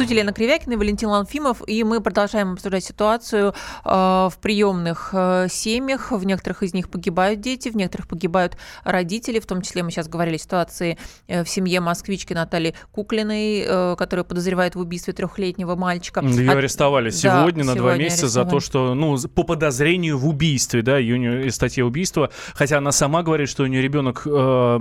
В 0.00 0.02
студии 0.02 0.14
Лена 0.14 0.32
Кривякина 0.32 0.72
и 0.72 0.76
Валентин 0.76 1.10
Ланфимов, 1.10 1.60
и 1.66 1.84
мы 1.84 2.00
продолжаем 2.00 2.52
обсуждать 2.54 2.82
ситуацию 2.82 3.52
э, 3.84 3.90
в 3.90 4.32
приемных 4.40 5.10
э, 5.12 5.48
семьях. 5.50 6.10
В 6.10 6.24
некоторых 6.24 6.62
из 6.62 6.72
них 6.72 6.88
погибают 6.88 7.42
дети, 7.42 7.68
в 7.68 7.76
некоторых 7.76 8.08
погибают 8.08 8.56
родители, 8.82 9.40
в 9.40 9.44
том 9.44 9.60
числе 9.60 9.82
мы 9.82 9.90
сейчас 9.90 10.08
говорили 10.08 10.36
о 10.36 10.38
ситуации 10.38 10.96
э, 11.28 11.44
в 11.44 11.50
семье 11.50 11.80
москвички 11.80 12.32
Натальи 12.32 12.74
Куклиной, 12.92 13.96
которая 13.96 14.24
подозревает 14.24 14.74
в 14.74 14.78
убийстве 14.78 15.12
трехлетнего 15.12 15.76
мальчика. 15.76 16.22
Ее 16.22 16.50
От- 16.50 16.56
арестовали 16.56 17.10
Да, 17.10 17.16
сегодня 17.16 17.64
на 17.64 17.74
два 17.74 17.94
месяца 17.96 18.28
за 18.28 18.46
то, 18.46 18.58
что, 18.58 18.94
ну, 18.94 19.18
по 19.28 19.42
подозрению 19.42 20.16
в 20.16 20.26
убийстве, 20.26 20.80
да, 20.80 20.96
ее 20.96 21.50
статья 21.50 21.84
убийства, 21.84 22.30
хотя 22.54 22.78
она 22.78 22.92
сама 22.92 23.22
говорит, 23.22 23.50
что 23.50 23.64
у 23.64 23.66
нее 23.66 23.82
ребенок, 23.82 24.22
э, 24.24 24.78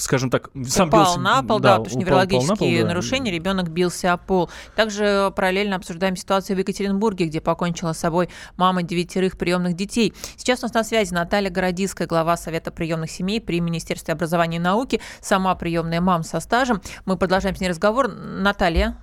скажем 0.00 0.30
так, 0.30 0.50
сам 0.66 0.88
упал 0.88 1.14
бился- 1.14 1.20
на 1.20 1.42
пол, 1.44 1.60
да, 1.60 1.76
потому 1.76 1.90
что 1.90 1.98
на 2.00 2.04
пол, 2.06 2.24
неврологические 2.26 2.82
да. 2.82 2.88
нарушения, 2.88 3.30
ребенок 3.30 3.68
бился 3.68 4.12
о 4.12 4.16
пол. 4.16 4.47
Также 4.76 5.32
параллельно 5.34 5.76
обсуждаем 5.76 6.16
ситуацию 6.16 6.56
в 6.56 6.58
Екатеринбурге, 6.58 7.26
где 7.26 7.40
покончила 7.40 7.92
с 7.92 7.98
собой 7.98 8.28
мама 8.56 8.82
девятерых 8.82 9.38
приемных 9.38 9.74
детей. 9.74 10.14
Сейчас 10.36 10.60
у 10.60 10.62
нас 10.66 10.74
на 10.74 10.84
связи 10.84 11.12
Наталья 11.12 11.50
Городиская, 11.50 12.06
глава 12.08 12.36
Совета 12.36 12.70
приемных 12.70 13.10
семей 13.10 13.40
при 13.40 13.60
Министерстве 13.60 14.14
образования 14.14 14.56
и 14.56 14.60
науки, 14.60 15.00
сама 15.20 15.54
приемная 15.54 16.00
мама 16.00 16.24
со 16.24 16.40
стажем. 16.40 16.80
Мы 17.06 17.16
продолжаем 17.16 17.56
с 17.56 17.60
ней 17.60 17.68
разговор. 17.68 18.08
Наталья. 18.08 18.96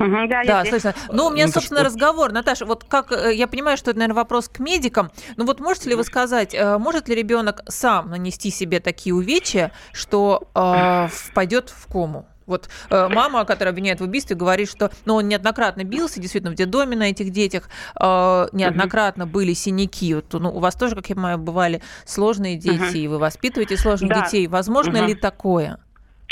Мгм, 0.00 0.28
да, 0.28 0.40
я 0.40 0.46
Да, 0.46 0.64
слышно. 0.64 0.94
Ну, 1.12 1.26
у 1.26 1.30
меня, 1.30 1.46
Наташ, 1.46 1.62
собственно, 1.62 1.84
разговор. 1.84 2.32
Наташа, 2.32 2.64
вот 2.64 2.84
как, 2.84 3.12
э, 3.12 3.34
я 3.34 3.46
понимаю, 3.46 3.76
что 3.76 3.90
это, 3.90 3.98
наверное, 3.98 4.16
вопрос 4.16 4.48
к 4.48 4.58
медикам, 4.58 5.10
но 5.36 5.44
вот 5.44 5.60
можете 5.60 5.90
ли 5.90 5.94
вы 5.94 6.04
сказать, 6.04 6.54
э, 6.54 6.78
может 6.78 7.08
ли 7.08 7.14
ребенок 7.14 7.60
сам 7.68 8.08
нанести 8.08 8.50
себе 8.50 8.80
такие 8.80 9.14
увечья, 9.14 9.72
что 9.92 10.48
э, 10.54 11.08
впадет 11.08 11.68
в 11.68 11.86
кому? 11.86 12.26
Вот 12.50 12.68
э, 12.90 13.08
мама, 13.08 13.44
которая 13.44 13.72
обвиняет 13.72 14.00
в 14.00 14.04
убийстве, 14.04 14.36
говорит, 14.36 14.68
что 14.70 14.90
ну, 15.06 15.14
он 15.14 15.28
неоднократно 15.28 15.84
бился, 15.84 16.20
действительно, 16.20 16.52
в 16.52 16.56
детдоме 16.56 16.96
на 16.96 17.04
этих 17.10 17.30
детях, 17.30 17.70
э, 17.98 18.46
неоднократно 18.52 19.26
были 19.26 19.52
синяки. 19.54 20.14
Вот, 20.14 20.32
ну, 20.32 20.50
у 20.50 20.58
вас 20.58 20.74
тоже, 20.74 20.94
как 20.96 21.08
я 21.08 21.14
понимаю, 21.14 21.38
бывали 21.38 21.80
сложные 22.04 22.56
дети, 22.56 22.98
и 22.98 23.08
вы 23.08 23.18
воспитываете 23.18 23.76
сложных 23.76 24.10
Да. 24.10 24.22
детей. 24.22 24.46
Возможно 24.48 24.98
Мгм. 24.98 25.06
ли 25.06 25.14
такое? 25.14 25.78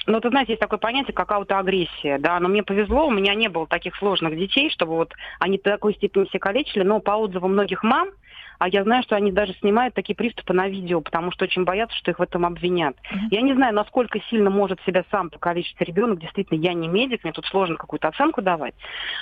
Ну, 0.06 0.20
ты 0.20 0.30
знаете, 0.30 0.52
есть 0.52 0.60
такое 0.60 0.78
понятие, 0.78 1.12
как 1.12 1.30
аутоагрессия, 1.30 2.18
да, 2.18 2.40
но 2.40 2.48
мне 2.48 2.62
повезло, 2.62 3.08
у 3.08 3.10
меня 3.10 3.34
не 3.34 3.48
было 3.48 3.66
таких 3.66 3.94
сложных 3.96 4.36
детей, 4.38 4.70
чтобы 4.70 4.92
вот 4.92 5.12
они 5.38 5.58
в 5.58 5.62
такой 5.62 5.94
степени 5.94 6.24
все 6.24 6.38
калечили, 6.38 6.82
но 6.82 7.00
по 7.00 7.10
отзывам 7.12 7.52
многих 7.52 7.82
мам, 7.82 8.08
а 8.58 8.68
я 8.68 8.82
знаю, 8.82 9.02
что 9.02 9.16
они 9.16 9.32
даже 9.32 9.54
снимают 9.54 9.94
такие 9.94 10.14
приступы 10.14 10.52
на 10.52 10.68
видео, 10.68 11.00
потому 11.00 11.30
что 11.30 11.44
очень 11.44 11.64
боятся, 11.64 11.96
что 11.96 12.10
их 12.10 12.18
в 12.18 12.22
этом 12.22 12.44
обвинят. 12.44 12.96
Мгм. 13.10 13.28
Я 13.30 13.40
не 13.42 13.54
знаю, 13.54 13.74
насколько 13.74 14.20
сильно 14.30 14.50
может 14.50 14.80
себя 14.82 15.04
сам 15.10 15.30
покалечить 15.30 15.80
ребенок, 15.80 16.20
действительно, 16.20 16.58
я 16.58 16.74
не 16.74 16.88
медик, 16.88 17.24
мне 17.24 17.32
тут 17.32 17.46
сложно 17.46 17.76
какую-то 17.76 18.08
оценку 18.08 18.42
давать, 18.42 18.74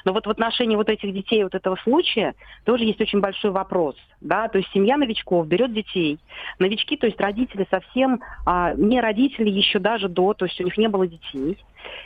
но 0.05 0.13
вот 0.13 0.27
в 0.27 0.31
отношении 0.31 0.77
вот 0.77 0.89
этих 0.89 1.13
детей, 1.13 1.43
вот 1.43 1.55
этого 1.55 1.77
случая, 1.85 2.35
тоже 2.65 2.85
есть 2.85 3.01
очень 3.01 3.21
большой 3.21 3.51
вопрос, 3.51 3.97
да, 4.21 4.49
то 4.49 4.59
есть 4.59 4.71
семья 4.73 4.97
новичков 4.97 5.47
берет 5.47 5.73
детей, 5.73 6.19
новички, 6.59 6.97
то 6.97 7.07
есть 7.07 7.21
родители 7.21 7.67
совсем 7.71 8.21
а, 8.45 8.73
не 8.75 9.01
родители 9.01 9.51
еще 9.51 9.79
даже 9.79 10.09
до, 10.09 10.35
то 10.35 10.47
есть 10.47 10.61
у 10.61 10.65
них 10.65 10.77
не 10.79 10.89
было 10.89 11.07
детей. 11.07 11.59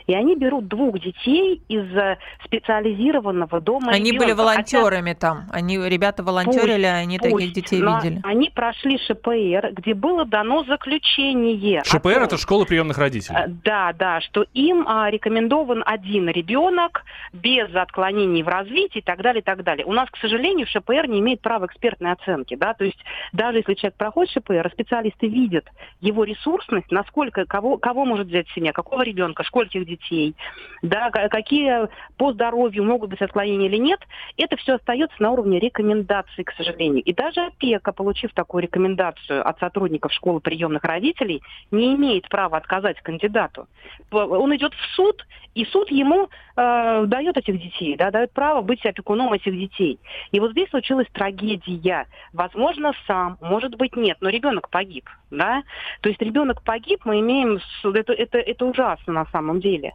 И 0.07 0.13
они 0.13 0.35
берут 0.35 0.67
двух 0.67 0.99
детей 0.99 1.61
из 1.67 1.85
э, 1.95 2.17
специализированного 2.45 3.61
дома 3.61 3.91
Они 3.91 4.11
были 4.11 4.31
ребенка. 4.31 4.53
Хотя 4.55 4.79
волонтерами 4.79 5.13
там. 5.13 5.43
Они, 5.51 5.77
ребята 5.77 6.23
волонтерили, 6.23 6.85
а 6.85 6.95
они 6.97 7.17
таких 7.17 7.31
пусть, 7.31 7.53
детей 7.53 7.79
но 7.81 7.99
видели. 7.99 8.21
Они 8.23 8.49
прошли 8.49 8.97
ШПР, 8.97 9.73
где 9.73 9.93
было 9.93 10.25
дано 10.25 10.63
заключение. 10.63 11.81
ШПР 11.85 12.13
том, 12.13 12.23
это 12.23 12.37
школа 12.37 12.65
приемных 12.65 12.97
родителей. 12.97 13.37
Э, 13.37 13.47
Да, 13.47 13.93
да, 13.93 14.21
что 14.21 14.45
им 14.53 14.85
а, 14.87 15.09
рекомендован 15.09 15.83
один 15.85 16.29
ребенок 16.29 17.03
без 17.33 17.73
отклонений 17.73 18.43
в 18.43 18.47
развитии 18.47 18.99
и 18.99 19.01
так 19.01 19.21
далее, 19.21 19.41
и 19.41 19.43
так 19.43 19.63
далее. 19.63 19.85
У 19.85 19.93
нас, 19.93 20.09
к 20.09 20.17
сожалению, 20.17 20.67
ШПР 20.67 21.07
не 21.07 21.19
имеет 21.19 21.41
права 21.41 21.65
экспертной 21.65 22.11
оценки, 22.11 22.55
да, 22.55 22.73
то 22.73 22.83
есть 22.83 22.99
даже 23.33 23.59
если 23.59 23.73
человек 23.75 23.97
проходит 23.97 24.31
ШПР, 24.33 24.69
специалисты 24.73 25.27
видят 25.27 25.65
его 25.99 26.23
ресурсность, 26.23 26.91
насколько, 26.91 27.45
кого, 27.45 27.77
кого 27.77 28.05
может 28.05 28.27
взять 28.27 28.47
семья, 28.55 28.73
какого 28.73 29.01
ребенка, 29.03 29.43
скольких 29.71 29.85
детей, 29.85 30.35
да, 30.81 31.09
ка- 31.11 31.29
какие 31.29 31.87
по 32.17 32.33
здоровью 32.33 32.83
могут 32.83 33.09
быть 33.09 33.21
отклонения 33.21 33.67
или 33.67 33.77
нет, 33.77 33.99
это 34.37 34.55
все 34.57 34.75
остается 34.75 35.15
на 35.21 35.31
уровне 35.31 35.59
рекомендаций, 35.59 36.43
к 36.43 36.51
сожалению. 36.53 37.03
И 37.03 37.13
даже 37.13 37.41
опека, 37.41 37.91
получив 37.91 38.33
такую 38.33 38.63
рекомендацию 38.63 39.47
от 39.47 39.59
сотрудников 39.59 40.11
школы 40.13 40.39
приемных 40.39 40.83
родителей, 40.83 41.41
не 41.71 41.95
имеет 41.95 42.27
права 42.29 42.57
отказать 42.57 42.99
кандидату. 43.01 43.67
Он 44.11 44.55
идет 44.55 44.73
в 44.73 44.95
суд, 44.95 45.25
и 45.53 45.65
суд 45.65 45.91
ему 45.91 46.29
э, 46.55 47.03
дает 47.07 47.37
этих 47.37 47.59
детей, 47.59 47.95
да, 47.97 48.09
дает 48.11 48.31
право 48.31 48.61
быть 48.61 48.85
опекуном 48.85 49.33
этих 49.33 49.53
детей. 49.53 49.99
И 50.31 50.39
вот 50.39 50.51
здесь 50.51 50.69
случилась 50.69 51.07
трагедия. 51.11 52.07
Возможно, 52.33 52.93
сам, 53.05 53.37
может 53.41 53.75
быть, 53.75 53.95
нет, 53.95 54.17
но 54.21 54.29
ребенок 54.29 54.69
погиб, 54.69 55.09
да. 55.29 55.63
То 56.01 56.09
есть 56.09 56.21
ребенок 56.21 56.63
погиб, 56.63 57.01
мы 57.03 57.19
имеем, 57.19 57.59
это, 57.83 58.13
это, 58.13 58.37
это 58.37 58.65
ужасно 58.65 59.13
на 59.13 59.25
самом 59.25 59.59
деле. 59.61 59.93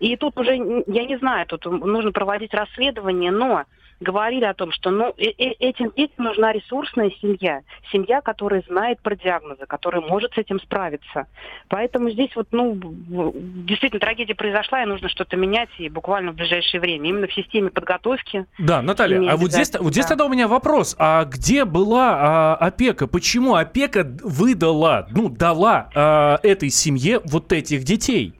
И 0.00 0.16
тут 0.16 0.38
уже, 0.38 0.54
я 0.54 1.04
не 1.04 1.18
знаю, 1.18 1.46
тут 1.46 1.66
нужно 1.66 2.12
проводить 2.12 2.54
расследование, 2.54 3.30
но 3.30 3.64
говорили 4.00 4.44
о 4.44 4.54
том, 4.54 4.72
что 4.72 4.90
ну, 4.90 5.12
э- 5.16 5.32
э- 5.38 5.54
этим 5.58 5.92
детям 5.96 6.24
нужна 6.24 6.52
ресурсная 6.52 7.10
семья. 7.20 7.62
Семья, 7.90 8.20
которая 8.20 8.62
знает 8.68 9.00
про 9.00 9.16
диагнозы, 9.16 9.66
которая 9.66 10.00
может 10.00 10.34
с 10.34 10.38
этим 10.38 10.60
справиться. 10.60 11.26
Поэтому 11.68 12.10
здесь 12.10 12.30
вот, 12.36 12.48
ну, 12.52 12.78
действительно, 12.80 14.00
трагедия 14.00 14.34
произошла, 14.34 14.82
и 14.82 14.86
нужно 14.86 15.08
что-то 15.08 15.36
менять, 15.36 15.68
и 15.78 15.88
буквально 15.88 16.32
в 16.32 16.36
ближайшее 16.36 16.80
время. 16.80 17.08
Именно 17.08 17.26
в 17.26 17.34
системе 17.34 17.70
подготовки. 17.70 18.46
Да, 18.58 18.82
Наталья, 18.82 19.16
семьи 19.16 19.30
а 19.30 19.36
вот 19.36 19.50
здесь, 19.50 19.56
обязательно, 19.56 19.82
вот 19.84 19.92
здесь 19.92 20.04
да. 20.04 20.08
тогда 20.10 20.26
у 20.26 20.28
меня 20.28 20.48
вопрос. 20.48 20.94
А 20.98 21.24
где 21.24 21.64
была 21.64 22.18
а, 22.18 22.54
опека? 22.54 23.06
Почему 23.06 23.56
опека 23.56 24.06
выдала, 24.22 25.08
ну, 25.10 25.28
дала 25.28 25.90
а, 25.94 26.38
этой 26.42 26.70
семье 26.70 27.20
вот 27.24 27.52
этих 27.52 27.84
детей? 27.84 28.37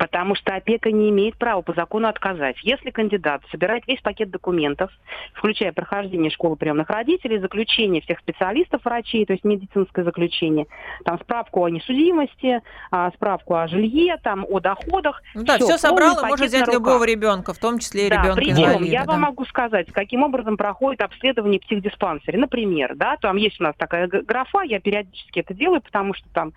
Потому 0.00 0.34
что 0.34 0.54
опека 0.54 0.90
не 0.90 1.10
имеет 1.10 1.36
права 1.36 1.60
по 1.60 1.74
закону 1.74 2.08
отказать. 2.08 2.56
Если 2.62 2.88
кандидат 2.88 3.42
собирает 3.50 3.86
весь 3.86 4.00
пакет 4.00 4.30
документов, 4.30 4.90
включая 5.34 5.72
прохождение 5.72 6.30
школы 6.30 6.56
приемных 6.56 6.88
родителей, 6.88 7.38
заключение 7.38 8.00
всех 8.00 8.18
специалистов, 8.20 8.82
врачей, 8.82 9.26
то 9.26 9.34
есть 9.34 9.44
медицинское 9.44 10.02
заключение, 10.02 10.66
там 11.04 11.20
справку 11.20 11.64
о 11.64 11.68
несудимости, 11.68 12.62
а, 12.90 13.10
справку 13.10 13.56
о 13.56 13.68
жилье, 13.68 14.16
там, 14.22 14.46
о 14.48 14.58
доходах. 14.58 15.20
Ну 15.34 15.44
да, 15.44 15.58
все 15.58 15.76
собрал, 15.76 16.14
полный 16.14 16.28
и 16.28 16.30
может 16.30 16.46
взять 16.46 16.72
любого 16.72 17.04
ребенка, 17.04 17.52
в 17.52 17.58
том 17.58 17.78
числе 17.78 18.06
и 18.06 18.08
Да, 18.08 18.22
ребенка 18.22 18.36
причем 18.36 18.54
инвалида. 18.54 18.90
я 18.90 19.04
да. 19.04 19.12
вам 19.12 19.20
могу 19.20 19.44
сказать, 19.44 19.92
каким 19.92 20.22
образом 20.22 20.56
проходит 20.56 21.02
обследование 21.02 21.60
в 21.60 21.64
психдиспансере. 21.64 22.38
Например, 22.38 22.94
да, 22.96 23.18
там 23.20 23.36
есть 23.36 23.60
у 23.60 23.64
нас 23.64 23.74
такая 23.76 24.06
графа, 24.06 24.62
я 24.62 24.80
периодически 24.80 25.40
это 25.40 25.52
делаю, 25.52 25.82
потому 25.82 26.14
что 26.14 26.26
там 26.32 26.54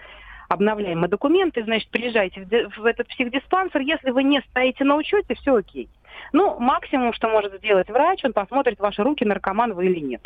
обновляем 0.53 0.99
мы 0.99 1.07
документы, 1.07 1.63
значит, 1.63 1.89
приезжайте 1.89 2.47
в, 2.77 2.85
этот 2.85 3.07
психдиспансер, 3.07 3.81
если 3.81 4.11
вы 4.11 4.23
не 4.23 4.41
стоите 4.49 4.83
на 4.83 4.95
учете, 4.95 5.35
все 5.35 5.55
окей. 5.55 5.89
Ну, 6.31 6.59
максимум, 6.59 7.13
что 7.13 7.27
может 7.29 7.53
сделать 7.57 7.89
врач, 7.89 8.23
он 8.23 8.33
посмотрит 8.33 8.79
ваши 8.79 9.03
руки, 9.03 9.25
наркоман 9.25 9.73
вы 9.73 9.85
или 9.87 9.99
нет. 9.99 10.21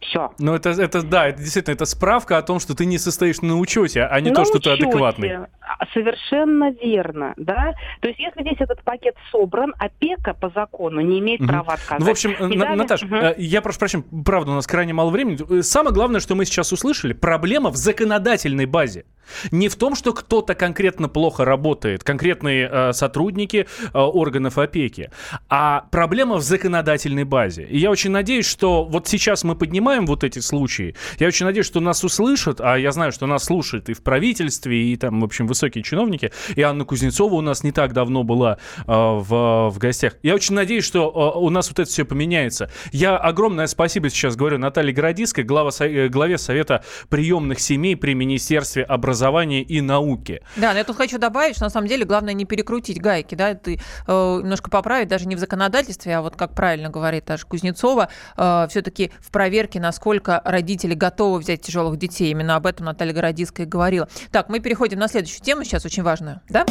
Все. 0.00 0.32
Ну, 0.38 0.54
это, 0.54 0.70
это 0.70 1.02
да, 1.02 1.26
это 1.26 1.38
действительно, 1.40 1.74
это 1.74 1.84
справка 1.84 2.38
о 2.38 2.42
том, 2.42 2.60
что 2.60 2.76
ты 2.76 2.86
не 2.86 2.98
состоишь 2.98 3.40
на 3.42 3.58
учете, 3.58 4.04
а 4.04 4.20
не 4.20 4.30
на 4.30 4.36
то, 4.36 4.44
что 4.44 4.60
ты 4.60 4.70
учете. 4.70 4.84
адекватный. 4.84 5.36
А, 5.60 5.86
Совершенно 5.92 6.70
верно, 6.70 7.34
да. 7.36 7.74
То 8.00 8.06
есть, 8.06 8.20
если 8.20 8.44
весь 8.44 8.60
этот 8.60 8.80
пакет 8.84 9.16
собран, 9.32 9.74
опека 9.76 10.34
по 10.34 10.50
закону 10.50 11.00
не 11.00 11.18
имеет 11.18 11.40
Мгм. 11.40 11.48
права 11.48 11.72
отказать. 11.74 11.98
Ну, 11.98 12.06
в 12.06 12.10
общем, 12.10 12.30
И 12.30 12.56
На- 12.56 12.64
далее- 12.64 12.76
Наташ, 12.76 13.02
Мгм. 13.02 13.14
э, 13.16 13.34
я 13.38 13.60
прошу 13.60 13.80
прощения, 13.80 14.04
правда, 14.24 14.52
у 14.52 14.54
нас 14.54 14.68
крайне 14.68 14.92
мало 14.92 15.10
времени. 15.10 15.36
Э, 15.58 15.62
Самое 15.62 15.92
главное, 15.92 16.20
что 16.20 16.36
мы 16.36 16.44
сейчас 16.44 16.72
услышали, 16.72 17.12
проблема 17.12 17.70
в 17.70 17.76
законодательной 17.76 18.66
базе. 18.66 19.04
Не 19.50 19.68
в 19.68 19.76
том, 19.76 19.94
что 19.94 20.12
кто-то 20.12 20.54
конкретно 20.54 21.08
плохо 21.08 21.44
работает, 21.44 22.04
конкретные 22.04 22.68
э, 22.70 22.92
сотрудники 22.92 23.66
э, 23.80 23.98
органов 23.98 24.58
опеки, 24.58 25.10
а 25.48 25.86
проблема 25.90 26.36
в 26.36 26.42
законодательной 26.42 27.24
базе. 27.24 27.64
И 27.64 27.78
я 27.78 27.90
очень 27.90 28.10
надеюсь, 28.10 28.46
что 28.46 28.84
вот 28.84 29.08
сейчас 29.08 29.44
мы 29.44 29.54
поднимаем 29.54 30.06
вот 30.06 30.24
эти 30.24 30.38
случаи. 30.40 30.94
Я 31.18 31.28
очень 31.28 31.46
надеюсь, 31.46 31.66
что 31.66 31.80
нас 31.80 32.04
услышат, 32.04 32.60
а 32.60 32.76
я 32.76 32.92
знаю, 32.92 33.12
что 33.12 33.26
нас 33.26 33.44
слушают 33.44 33.88
и 33.88 33.94
в 33.94 34.02
правительстве, 34.02 34.92
и 34.92 34.96
там, 34.96 35.20
в 35.20 35.24
общем, 35.24 35.46
высокие 35.46 35.84
чиновники. 35.84 36.32
И 36.56 36.62
Анна 36.62 36.84
Кузнецова 36.84 37.34
у 37.34 37.40
нас 37.40 37.62
не 37.62 37.72
так 37.72 37.92
давно 37.92 38.24
была 38.24 38.58
э, 38.78 38.82
в, 38.86 39.70
в 39.70 39.78
гостях. 39.78 40.14
Я 40.22 40.34
очень 40.34 40.54
надеюсь, 40.54 40.84
что 40.84 41.34
э, 41.34 41.38
у 41.38 41.50
нас 41.50 41.68
вот 41.68 41.78
это 41.78 41.90
все 41.90 42.04
поменяется. 42.04 42.70
Я 42.92 43.16
огромное 43.16 43.66
спасибо 43.66 44.10
сейчас 44.10 44.36
говорю 44.36 44.58
Наталье 44.58 44.92
Городиской, 44.92 45.44
глава, 45.44 45.70
э, 45.80 46.08
главе 46.08 46.38
Совета 46.38 46.82
приемных 47.08 47.60
семей 47.60 47.96
при 47.96 48.14
Министерстве 48.14 48.82
образования 48.82 49.17
и 49.62 49.80
науки. 49.80 50.42
Да, 50.56 50.72
но 50.72 50.78
я 50.78 50.84
тут 50.84 50.96
хочу 50.96 51.18
добавить, 51.18 51.56
что 51.56 51.64
на 51.64 51.70
самом 51.70 51.88
деле 51.88 52.04
главное 52.04 52.34
не 52.34 52.44
перекрутить 52.44 53.00
гайки, 53.00 53.34
да, 53.34 53.54
ты 53.54 53.80
э, 54.06 54.38
немножко 54.42 54.70
поправить 54.70 55.08
даже 55.08 55.26
не 55.26 55.36
в 55.36 55.38
законодательстве, 55.38 56.16
а 56.16 56.22
вот 56.22 56.36
как 56.36 56.54
правильно 56.54 56.88
говорит 56.88 57.24
даже 57.26 57.46
Кузнецова, 57.46 58.08
все-таки 58.34 59.12
в 59.20 59.30
проверке, 59.30 59.80
насколько 59.80 60.40
родители 60.44 60.94
готовы 60.94 61.38
взять 61.38 61.62
тяжелых 61.62 61.98
детей. 61.98 62.30
Именно 62.30 62.56
об 62.56 62.66
этом 62.66 62.86
Наталья 62.86 63.12
Городиская 63.12 63.66
и 63.66 63.68
говорила. 63.68 64.08
Так, 64.30 64.48
мы 64.48 64.60
переходим 64.60 64.98
на 64.98 65.08
следующую 65.08 65.42
тему, 65.42 65.64
сейчас 65.64 65.84
очень 65.84 66.02
важную, 66.02 66.40
да? 66.48 66.66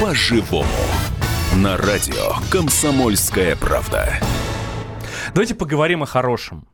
По-живому. 0.00 0.66
На 1.56 1.76
радио 1.76 2.36
«Комсомольская 2.50 3.56
правда». 3.56 4.14
Давайте 5.34 5.54
поговорим 5.54 6.02
о 6.02 6.06
хорошем. 6.06 6.66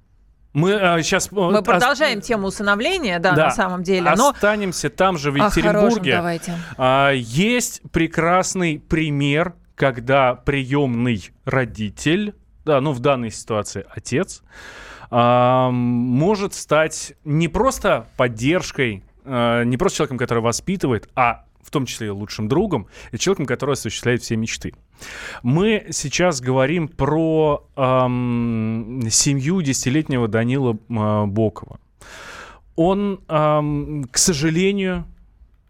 Мы 0.52 0.72
сейчас... 1.02 1.30
Мы 1.30 1.62
продолжаем 1.62 2.20
тему 2.20 2.48
усыновления, 2.48 3.18
да, 3.18 3.34
на 3.34 3.50
самом 3.50 3.82
деле, 3.82 4.12
но 4.16 4.30
Останемся 4.30 4.90
там 4.90 5.18
же, 5.18 5.30
в 5.30 5.37
о 5.37 5.50
хорошем 5.50 5.62
Екатеринбурге. 5.62 6.12
давайте. 6.16 6.58
А, 6.76 7.12
Есть 7.12 7.82
прекрасный 7.92 8.78
пример, 8.78 9.54
когда 9.74 10.34
приемный 10.34 11.30
родитель, 11.44 12.34
да, 12.64 12.80
ну 12.80 12.92
в 12.92 13.00
данной 13.00 13.30
ситуации 13.30 13.87
отец, 13.94 14.42
а, 15.11 15.70
может 15.70 16.54
стать 16.54 17.14
не 17.24 17.48
просто 17.48 18.06
поддержкой, 18.16 19.04
а, 19.24 19.62
не 19.64 19.76
просто 19.76 19.98
человеком, 19.98 20.18
который 20.18 20.42
воспитывает, 20.42 21.08
а 21.14 21.44
в 21.62 21.70
том 21.70 21.87
числе 21.87 22.08
и 22.08 22.11
лучшим 22.11 22.48
другом, 22.48 22.88
и 23.12 23.18
человеком, 23.18 23.46
который 23.46 23.74
осуществляет 23.74 24.22
все 24.22 24.37
мечты. 24.37 24.74
Мы 25.42 25.87
сейчас 25.90 26.40
говорим 26.40 26.88
про 26.88 27.66
ам, 27.76 29.00
семью 29.11 29.62
десятилетнего 29.62 30.28
Данила 30.28 30.76
а, 30.90 31.26
Бокова. 31.26 31.78
Он, 32.76 33.20
ам, 33.28 34.04
к 34.11 34.18
сожалению, 34.18 35.04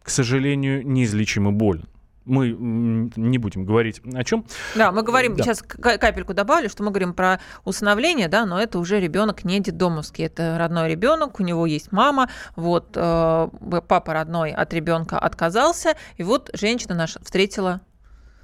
к 0.03 0.11
сожалению, 0.11 0.87
неизлечимо 0.87 1.53
болен. 1.53 1.87
Мы 2.25 2.51
не 2.59 3.39
будем 3.39 3.65
говорить 3.65 4.03
о 4.15 4.23
чем. 4.23 4.45
Да, 4.75 4.93
мы 4.93 5.03
говорим, 5.03 5.35
Да. 5.35 5.45
сейчас 5.45 5.63
капельку 5.63 6.35
добавлю, 6.35 6.69
что 6.69 6.83
мы 6.83 6.91
говорим 6.91 7.15
про 7.15 7.41
усыновление, 7.65 8.29
да, 8.29 8.45
но 8.45 8.61
это 8.61 8.79
уже 8.79 9.01
ребенок 9.01 9.45
не 9.45 9.61
детдомовский, 9.61 10.27
это 10.27 10.59
родной 10.59 10.91
ребенок, 10.91 11.41
у 11.41 11.43
него 11.43 11.65
есть 11.65 11.91
мама, 11.91 12.29
вот 12.55 12.91
э, 12.95 13.49
папа 13.89 14.13
родной 14.13 14.51
от 14.53 14.75
ребенка 14.75 15.19
отказался, 15.19 15.95
и 16.19 16.23
вот 16.23 16.51
женщина 16.53 16.95
наша 16.95 17.19
встретила 17.23 17.81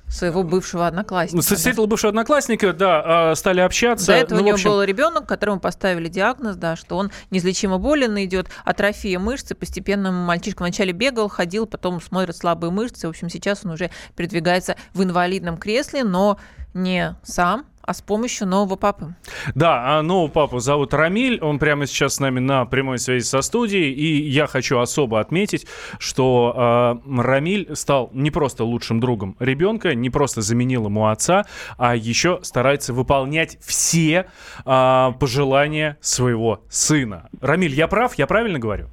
своего 0.09 0.43
бывшего 0.43 0.87
одноклассника. 0.87 1.49
да. 1.49 1.57
Встретила 1.57 1.87
бывшего 1.87 2.11
одноклассника, 2.11 2.73
да, 2.73 3.31
а, 3.31 3.35
стали 3.35 3.61
общаться. 3.61 4.07
До 4.07 4.13
этого 4.13 4.39
Ну, 4.39 4.43
у 4.43 4.47
него 4.47 4.55
общем, 4.55 4.71
был 4.71 4.83
ребенок, 4.83 5.27
которому 5.27 5.61
поставили 5.61 6.09
диагноз, 6.09 6.57
да, 6.57 6.77
что 6.77 6.97
он 6.97 7.11
неизлечимо 7.31 7.79
болен, 7.79 8.17
идет 8.23 8.49
атрофия 8.65 9.19
мышцы, 9.19 9.55
постепенно 9.55 10.13
мальчишка 10.13 10.63
вначале 10.63 10.93
бегал, 10.93 11.29
ходил, 11.29 11.67
потом 11.67 12.01
смотрит 12.01 12.37
слабые 12.37 12.71
мышцы, 12.71 13.07
в 13.07 13.11
общем, 13.11 13.29
сейчас 13.29 13.65
он 13.65 13.73
уже 13.73 13.91
передвигается 14.17 14.77
в 14.93 15.03
инвалидном 15.03 15.57
кресле, 15.57 16.05
но 16.05 16.39
не 16.75 17.17
сам, 17.23 17.67
а 17.87 17.95
с 17.95 18.03
помощью 18.03 18.47
нового 18.47 18.77
папы. 18.77 19.15
Да, 19.55 19.99
а 19.99 20.03
нового 20.03 20.29
папу 20.29 20.59
зовут 20.59 20.95
Рамиль, 20.95 21.41
он 21.41 21.59
прямо 21.59 21.87
сейчас 21.87 22.15
с 22.15 22.21
нами 22.21 22.41
на 22.41 22.65
прямой 22.65 22.99
связи 22.99 23.25
со 23.25 23.43
студией, 23.43 23.93
и 23.93 24.29
я 24.29 24.47
хочу 24.47 24.79
особо 24.79 25.21
отметить, 25.21 25.67
что 25.99 27.01
э, 27.07 27.21
Рамиль 27.21 27.75
стал 27.75 28.11
не 28.13 28.31
просто 28.31 28.65
лучшим 28.65 29.01
другом 29.01 29.37
ребенка, 29.39 29.95
не 29.95 30.11
просто 30.11 30.41
заменил 30.43 30.87
ему 30.87 31.09
отца, 31.09 31.47
а 31.77 31.95
еще 31.95 32.41
старается 32.43 32.93
выполнять 32.93 33.59
все 33.61 34.27
э, 34.65 35.13
пожелания 35.19 35.99
своего 36.01 36.63
сына. 36.69 37.29
Рамиль, 37.41 37.75
я 37.75 37.89
прав? 37.89 38.15
Я 38.15 38.27
правильно 38.27 38.59
говорю? 38.59 38.89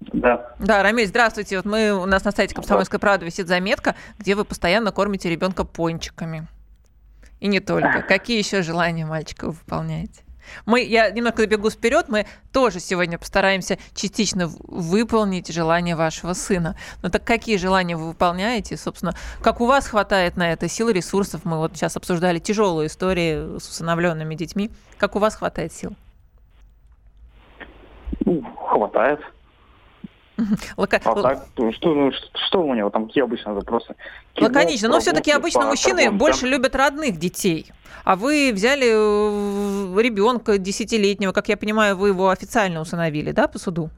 Да. 0.00 0.54
Да, 0.58 0.82
Рамиль, 0.82 1.06
здравствуйте. 1.06 1.56
Вот 1.56 1.66
мы, 1.66 1.92
у 1.92 2.06
нас 2.06 2.24
на 2.24 2.30
сайте 2.32 2.54
«Комсомольской 2.54 2.98
правды» 2.98 3.26
висит 3.26 3.48
заметка, 3.48 3.96
где 4.18 4.34
вы 4.34 4.44
постоянно 4.44 4.92
кормите 4.92 5.28
ребенка 5.28 5.64
пончиками. 5.64 6.46
И 7.40 7.48
не 7.48 7.60
только. 7.60 8.02
Какие 8.02 8.38
еще 8.38 8.62
желания 8.62 9.06
мальчика 9.06 9.46
вы 9.46 9.52
выполняете? 9.52 10.22
Мы, 10.66 10.82
я 10.82 11.10
немножко 11.10 11.42
забегу 11.42 11.70
вперед, 11.70 12.06
мы 12.08 12.26
тоже 12.52 12.80
сегодня 12.80 13.18
постараемся 13.18 13.78
частично 13.94 14.48
выполнить 14.48 15.52
желания 15.52 15.94
вашего 15.94 16.32
сына. 16.32 16.76
Но 17.02 17.10
так 17.10 17.24
какие 17.24 17.56
желания 17.56 17.96
вы 17.96 18.08
выполняете? 18.08 18.76
Собственно, 18.76 19.14
как 19.42 19.60
у 19.60 19.66
вас 19.66 19.88
хватает 19.88 20.36
на 20.36 20.52
это 20.52 20.68
сил, 20.68 20.88
ресурсов? 20.88 21.42
Мы 21.44 21.58
вот 21.58 21.76
сейчас 21.76 21.96
обсуждали 21.96 22.38
тяжелую 22.38 22.86
историю 22.86 23.60
с 23.60 23.68
усыновленными 23.68 24.34
детьми. 24.34 24.70
Как 24.96 25.16
у 25.16 25.18
вас 25.18 25.36
хватает 25.36 25.72
сил? 25.72 25.94
Ну, 28.24 28.42
хватает. 28.56 29.20
Лака- 30.76 31.00
А 31.04 31.22
так, 31.22 31.46
что, 31.74 31.94
ну, 31.94 32.12
что, 32.46 32.62
у 32.62 32.74
него 32.74 32.90
там, 32.90 33.06
какие 33.06 33.24
обычно 33.24 33.54
запросы? 33.54 33.94
Кино, 34.34 34.48
Лаконично. 34.48 34.88
Но 34.88 35.00
все-таки 35.00 35.32
обычно 35.32 35.66
мужчины 35.66 35.96
торговым 35.96 36.18
больше 36.18 36.46
любят 36.46 36.76
родных 36.76 37.18
детей. 37.18 37.66
А 38.04 38.14
вы 38.16 38.52
взяли 38.54 38.84
ребенка 40.00 40.58
десятилетнего, 40.58 41.32
как 41.32 41.48
я 41.48 41.56
понимаю, 41.56 41.96
вы 41.96 42.08
его 42.08 42.30
официально 42.30 42.80
усыновили, 42.80 43.32
да, 43.32 43.48
по 43.48 43.58
суду? 43.58 43.90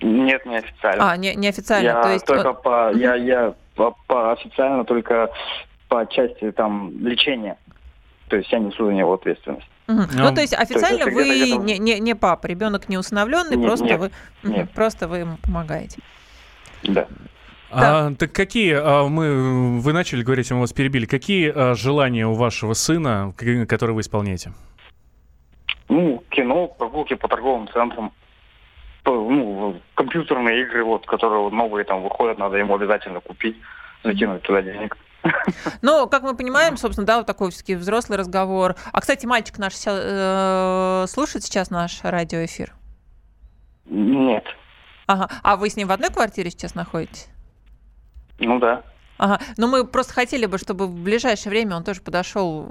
Нет, 0.00 0.44
не 0.46 0.58
официально. 0.58 1.10
А, 1.10 1.16
не, 1.16 1.34
неофициально. 1.34 1.86
я 1.86 2.02
то 2.02 2.10
есть 2.10 2.26
только 2.26 2.52
по, 2.52 2.92
я, 2.92 3.14
я 3.14 3.54
по, 3.74 3.96
по 4.06 4.32
официально 4.32 4.84
только 4.84 5.30
по 5.88 6.06
части 6.06 6.50
там 6.52 6.92
лечения. 7.00 7.56
То 8.28 8.36
есть 8.36 8.52
я 8.52 8.58
несу 8.58 8.86
за 8.86 8.92
него 8.92 9.14
ответственность. 9.14 9.66
Мгм. 9.86 10.08
Ну, 10.14 10.24
Ну, 10.30 10.34
то 10.34 10.40
есть 10.40 10.52
официально 10.52 11.02
это 11.02 11.10
вы 11.10 11.24
где-то 11.24 11.44
где-то- 11.60 11.62
не, 11.62 11.78
не, 11.78 12.00
не 12.00 12.14
папа, 12.16 12.46
ребенок 12.46 12.88
не 12.88 12.98
усыновленный, 12.98 13.56
Нет, 13.56 13.66
просто 13.66 13.84
нет, 13.84 14.00
вы 14.00 14.10
нет. 14.42 14.70
просто 14.72 15.06
вы 15.08 15.18
ему 15.18 15.36
помогаете. 15.42 16.00
Да. 16.82 17.06
А, 17.70 18.12
так 18.14 18.32
какие, 18.32 18.74
а, 18.78 19.08
мы, 19.08 19.80
вы 19.80 19.92
начали 19.92 20.22
говорить, 20.22 20.50
мы 20.50 20.60
вас 20.60 20.72
перебили, 20.72 21.06
какие 21.06 21.52
а, 21.54 21.74
желания 21.74 22.26
у 22.26 22.34
вашего 22.34 22.74
сына, 22.74 23.32
которые 23.68 23.94
вы 23.94 24.00
исполняете? 24.00 24.52
Ну, 25.88 26.22
кино, 26.30 26.66
прогулки 26.68 27.14
по 27.14 27.28
торговым 27.28 27.68
центрам, 27.68 28.12
по- 29.04 29.12
ну, 29.12 29.80
компьютерные 29.94 30.62
игры, 30.62 30.82
вот, 30.84 31.06
которые 31.06 31.48
новые 31.50 31.84
там 31.84 32.02
выходят, 32.02 32.38
надо 32.38 32.56
ему 32.56 32.74
обязательно 32.74 33.20
купить, 33.20 33.56
закинуть 34.02 34.42
туда 34.42 34.62
денег. 34.62 34.96
Ну, 35.82 36.08
как 36.08 36.22
мы 36.22 36.36
понимаем, 36.36 36.76
собственно, 36.76 37.06
да, 37.06 37.18
вот 37.18 37.26
такой 37.26 37.50
все-таки 37.50 37.74
взрослый 37.74 38.18
разговор. 38.18 38.76
А, 38.92 39.00
кстати, 39.00 39.26
мальчик 39.26 39.58
наш 39.58 39.74
э, 39.86 41.04
слушает 41.08 41.44
сейчас 41.44 41.70
наш 41.70 42.00
радиоэфир? 42.02 42.74
Нет. 43.86 44.44
Ага. 45.06 45.28
А 45.42 45.56
вы 45.56 45.70
с 45.70 45.76
ним 45.76 45.88
в 45.88 45.92
одной 45.92 46.10
квартире 46.10 46.50
сейчас 46.50 46.74
находитесь? 46.74 47.28
Ну 48.38 48.58
да. 48.58 48.82
Ага. 49.18 49.40
Но 49.56 49.66
мы 49.66 49.84
просто 49.84 50.12
хотели 50.12 50.46
бы, 50.46 50.58
чтобы 50.58 50.86
в 50.86 50.92
ближайшее 50.92 51.50
время 51.50 51.76
он 51.76 51.84
тоже 51.84 52.00
подошел, 52.00 52.68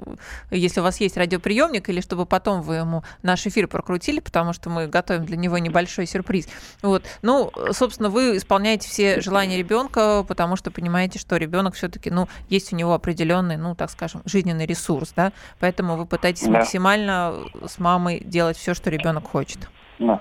если 0.50 0.80
у 0.80 0.82
вас 0.82 1.00
есть 1.00 1.16
радиоприемник, 1.16 1.88
или 1.88 2.00
чтобы 2.00 2.26
потом 2.26 2.62
вы 2.62 2.76
ему 2.76 3.02
наш 3.22 3.46
эфир 3.46 3.68
прокрутили, 3.68 4.20
потому 4.20 4.52
что 4.52 4.70
мы 4.70 4.86
готовим 4.86 5.24
для 5.24 5.36
него 5.36 5.58
небольшой 5.58 6.06
сюрприз. 6.06 6.48
Вот. 6.82 7.04
Ну, 7.22 7.52
собственно, 7.72 8.10
вы 8.10 8.36
исполняете 8.36 8.88
все 8.88 9.20
желания 9.20 9.58
ребенка, 9.58 10.24
потому 10.26 10.56
что 10.56 10.70
понимаете, 10.70 11.18
что 11.18 11.36
ребенок 11.36 11.74
все-таки, 11.74 12.10
ну, 12.10 12.28
есть 12.48 12.72
у 12.72 12.76
него 12.76 12.94
определенный, 12.94 13.56
ну, 13.56 13.74
так 13.74 13.90
скажем, 13.90 14.22
жизненный 14.24 14.66
ресурс, 14.66 15.12
да, 15.16 15.32
поэтому 15.58 15.96
вы 15.96 16.06
пытаетесь 16.06 16.44
Да. 16.44 16.50
максимально 16.50 17.34
с 17.66 17.78
мамой 17.78 18.20
делать 18.24 18.56
все, 18.56 18.74
что 18.74 18.90
ребенок 18.90 19.28
хочет. 19.28 19.68
Да. 19.98 20.20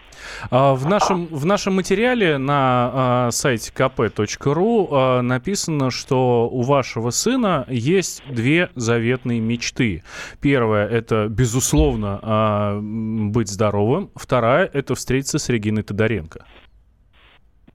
А, 0.52 0.74
В 0.74 0.86
нашем, 0.88 1.26
в 1.28 1.46
нашем 1.46 1.76
материале 1.76 2.38
на 2.38 2.92
а, 3.28 3.30
сайте 3.32 3.72
kp.ru 3.76 4.88
а, 4.90 5.22
написано, 5.22 5.92
что 5.92 6.48
у 6.50 6.62
вашего 6.62 7.10
сына 7.10 7.66
есть 7.68 8.24
две 8.30 8.70
заветные 8.76 9.40
мечты. 9.42 10.04
Первая– 10.40 10.88
это, 10.90 11.28
безусловно, 11.28 12.20
а, 12.22 12.80
быть 12.82 13.50
здоровым. 13.50 14.12
Вторая– 14.16 14.70
это 14.74 14.96
встретиться 14.96 15.40
с 15.40 15.50
Региной 15.50 15.84
Тодоренко. 15.84 16.46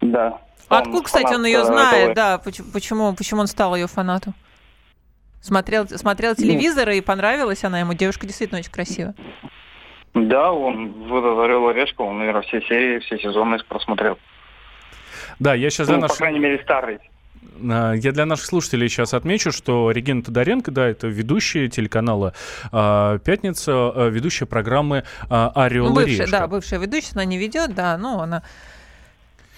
Да. 0.01 0.39
Откуда, 0.69 0.99
Он 0.99 1.03
кстати, 1.05 1.35
он 1.35 1.45
ее 1.45 1.59
э, 1.61 1.65
знает, 1.65 2.03
этого. 2.11 2.15
да? 2.15 2.39
Поч- 2.39 2.63
Почему, 2.73 3.13
почему 3.15 3.41
он 3.41 3.47
стал 3.49 3.75
ее 3.77 3.87
фанатом? 3.89 4.35
Смотрел, 5.43 5.89
смотрел 5.89 6.35
телевизор 6.35 6.89
и 6.91 7.01
понравилась 7.01 7.65
она 7.65 7.81
ему. 7.81 7.93
Девушка 7.95 8.27
действительно 8.27 8.61
очень 8.61 8.71
красивая. 8.71 9.15
Да, 10.15 10.53
он 10.53 10.93
в 11.09 11.17
этот 11.17 11.39
«Орел 11.39 11.71
и 11.71 11.75
решка», 11.75 12.03
он, 12.03 12.19
наверное, 12.19 12.43
все 12.43 12.61
серии, 12.63 12.99
все 13.01 13.19
сезоны 13.19 13.59
просмотрел. 13.69 14.19
Да, 15.39 15.55
я 15.55 15.71
сейчас 15.71 15.87
для 15.87 15.97
Ну, 15.97 16.01
по 16.03 16.09
наших, 16.09 16.19
крайней 16.19 16.39
мере, 16.41 16.61
старый. 16.63 16.99
а, 17.71 17.93
я 17.93 18.13
для 18.13 18.27
наших 18.27 18.47
слушателей 18.47 18.89
сейчас 18.89 19.15
отмечу, 19.15 19.53
что 19.53 19.91
Регина 19.91 20.23
Тодоренко, 20.23 20.71
да, 20.73 20.89
это 20.89 21.07
ведущая 21.07 21.69
телеканала 21.69 22.35
а, 22.73 23.19
«Пятница», 23.19 23.73
а, 23.73 24.09
ведущая 24.09 24.47
программы 24.47 25.05
а, 25.29 25.53
«Орел 25.55 25.87
Ну, 25.87 25.93
и 25.93 26.05
бывшая, 26.05 26.23
решка». 26.25 26.31
да, 26.41 26.47
бывшая 26.49 26.81
ведущая, 26.81 27.13
она 27.15 27.25
не 27.25 27.39
ведет, 27.39 27.75
да, 27.75 27.97
ну, 27.97 28.19
она 28.19 28.43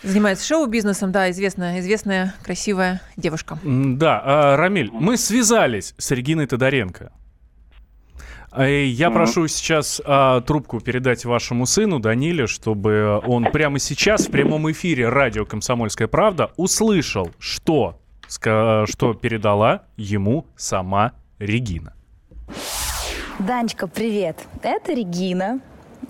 занимается 0.03 0.47
шоу-бизнесом, 0.47 1.13
да, 1.13 1.31
известная, 1.31 1.81
известная 1.81 2.35
красивая 2.45 3.01
девушка. 3.17 3.59
Да, 3.65 4.57
Рамиль, 4.57 4.91
мы 4.93 5.17
связались 5.17 5.95
с 5.97 6.11
Региной 6.11 6.47
Тодоренко. 6.47 7.11
И 8.59 8.85
Я 8.87 9.09
Мгм. 9.09 9.15
прошу 9.19 9.49
сейчас 9.49 10.01
а, 10.05 10.41
трубку 10.43 10.81
передать 10.81 11.25
вашему 11.25 11.65
сыну 11.67 12.01
Даниле, 12.01 12.47
чтобы 12.47 13.21
он 13.27 13.47
прямо 13.47 13.79
сейчас 13.79 14.27
в 14.27 14.31
прямом 14.31 14.71
эфире 14.73 15.09
радио 15.09 15.47
«Комсомольская 15.47 16.07
правда» 16.09 16.51
услышал, 16.57 17.31
что, 17.39 17.99
что 18.29 19.15
передала 19.15 19.85
ему 19.97 20.47
сама 20.57 21.13
Регина. 21.39 21.95
Данечка, 23.39 23.87
привет. 23.87 24.39
Это 24.63 24.93
Регина. 24.93 25.61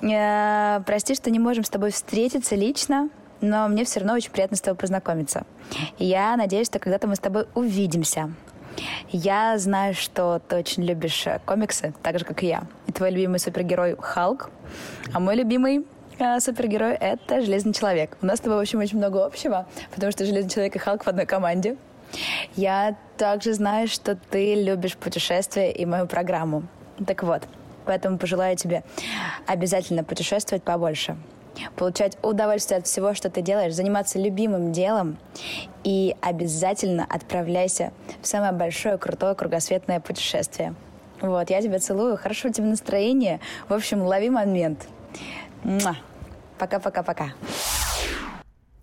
Э, 0.03 0.83
Прости, 0.85 1.15
что 1.15 1.31
не 1.31 1.39
можем 1.39 1.63
с 1.65 1.71
тобой 1.71 1.93
встретиться 1.93 2.57
лично, 2.57 3.09
но 3.41 3.69
мне 3.69 3.85
все 3.85 4.01
равно 4.01 4.15
очень 4.15 4.31
приятно 4.33 4.57
с 4.57 4.61
тобой 4.61 4.79
познакомиться. 4.79 5.47
Я 5.99 6.37
надеюсь, 6.37 6.67
что 6.67 6.79
когда-то 6.81 7.07
мы 7.07 7.15
с 7.15 7.21
тобой 7.21 7.47
увидимся. 7.55 8.33
Я 9.11 9.59
знаю, 9.59 9.95
что 9.95 10.41
ты 10.49 10.57
очень 10.57 10.85
любишь 10.85 11.27
э, 11.27 11.41
комиксы, 11.45 11.93
так 12.03 12.19
же, 12.19 12.25
как 12.25 12.43
и 12.43 12.47
я. 12.47 12.65
И 12.87 12.93
твой 12.93 13.11
любимый 13.11 13.39
супергерой 13.39 13.97
Халк, 13.99 14.51
а 15.13 15.21
мой 15.21 15.37
любимый 15.37 15.85
э, 16.19 16.41
супергерой— 16.41 16.95
это 17.01 17.43
Железный 17.43 17.75
Человек. 17.75 18.17
У 18.23 18.27
нас 18.27 18.39
с 18.39 18.41
тобой, 18.41 18.59
в 18.59 18.61
общем, 18.61 18.81
очень 18.81 18.99
много 18.99 19.25
общего, 19.25 19.67
потому 19.95 20.13
что 20.13 20.25
Железный 20.25 20.51
Человек 20.51 20.77
и 20.77 20.79
Халк 20.79 21.05
в 21.05 21.09
одной 21.09 21.27
команде. 21.27 21.77
Я 22.57 22.97
также 23.17 23.55
знаю, 23.55 23.89
что 23.89 24.17
ты 24.17 24.55
любишь 24.55 24.97
путешествия 24.97 25.73
и 25.73 25.87
мою 25.87 26.07
программу. 26.07 26.65
Так 27.07 27.23
вот, 27.23 27.43
поэтому 27.85 28.19
пожелаю 28.19 28.57
тебе 28.57 28.83
обязательно 29.47 30.05
путешествовать 30.05 30.63
побольше, 30.63 31.17
получать 31.77 32.19
удовольствие 32.23 32.79
от 32.79 32.87
всего, 32.87 33.15
что 33.15 33.31
ты 33.31 33.43
делаешь, 33.43 33.75
заниматься 33.75 34.19
любимым 34.19 34.73
делом 34.73 35.17
и 35.85 36.17
обязательно 36.21 37.07
отправляйся 37.09 37.93
в 38.21 38.27
самое 38.27 38.53
большое 38.53 38.99
крутое 38.99 39.35
кругосветное 39.35 40.01
путешествие. 40.01 40.75
Вот, 41.21 41.51
я 41.51 41.63
тебя 41.63 41.79
целую, 41.79 42.17
хорошего 42.17 42.53
тебе 42.53 42.67
настроения. 42.67 43.41
В 43.69 43.75
общем, 43.75 44.03
лови 44.03 44.31
момент. 44.31 44.87
Пока-пока-пока. 46.59 47.33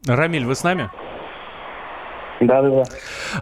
Рамиль, 0.05 0.45
вы 0.45 0.55
с 0.55 0.63
нами? 0.63 0.89
Да, 2.39 2.62
да, 2.62 2.69
да. 2.69 2.84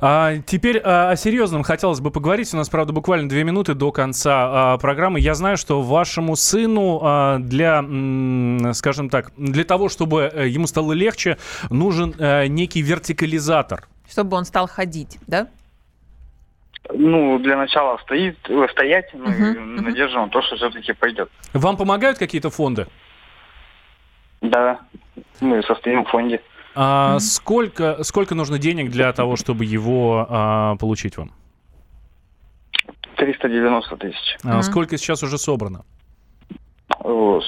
А, 0.01 0.33
теперь 0.45 0.81
а, 0.83 1.11
о 1.11 1.15
серьезном 1.15 1.63
хотелось 1.63 1.99
бы 1.99 2.09
поговорить. 2.09 2.53
У 2.53 2.57
нас, 2.57 2.69
правда, 2.69 2.93
буквально 2.93 3.29
две 3.29 3.43
минуты 3.43 3.73
до 3.75 3.91
конца 3.91 4.73
а, 4.73 4.77
программы. 4.77 5.19
Я 5.19 5.35
знаю, 5.35 5.57
что 5.57 5.81
вашему 5.81 6.35
сыну 6.35 6.99
а, 7.01 7.37
для, 7.37 7.79
м, 7.79 8.73
скажем 8.73 9.09
так, 9.09 9.31
для 9.37 9.63
того, 9.63 9.89
чтобы 9.89 10.31
э, 10.33 10.47
ему 10.47 10.67
стало 10.67 10.93
легче, 10.93 11.37
нужен 11.69 12.15
э, 12.17 12.47
некий 12.47 12.81
вертикализатор. 12.81 13.87
Чтобы 14.09 14.37
он 14.37 14.45
стал 14.45 14.67
ходить, 14.67 15.19
да? 15.27 15.47
Ну, 16.93 17.37
для 17.39 17.57
начала 17.57 17.97
стоит, 17.97 18.37
э, 18.49 18.67
стоять, 18.71 19.09
ну, 19.13 19.25
и 19.25 19.59
мгм. 19.59 19.75
надежда 19.83 20.19
на 20.19 20.29
то, 20.29 20.41
что 20.41 20.55
все-таки 20.55 20.93
пойдет. 20.93 21.29
Вам 21.53 21.77
помогают 21.77 22.17
какие-то 22.17 22.49
фонды? 22.49 22.87
Да, 24.41 24.79
мы 25.39 25.61
состоим 25.63 26.05
в 26.05 26.09
фонде. 26.09 26.41
А, 26.79 27.19
сколько, 27.19 28.03
сколько 28.03 28.35
нужно 28.35 28.59
денег 28.59 28.91
для 28.91 29.11
того, 29.11 29.35
чтобы 29.35 29.65
его 29.65 30.27
а, 30.29 30.75
получить 30.75 31.17
вам? 31.17 31.31
390 33.15 33.97
тысяч. 33.97 34.37
А, 34.43 34.47
Мгм. 34.47 34.61
Сколько 34.61 34.97
сейчас 34.99 35.23
уже 35.23 35.39
собрано? 35.39 35.85
О, 36.99 37.41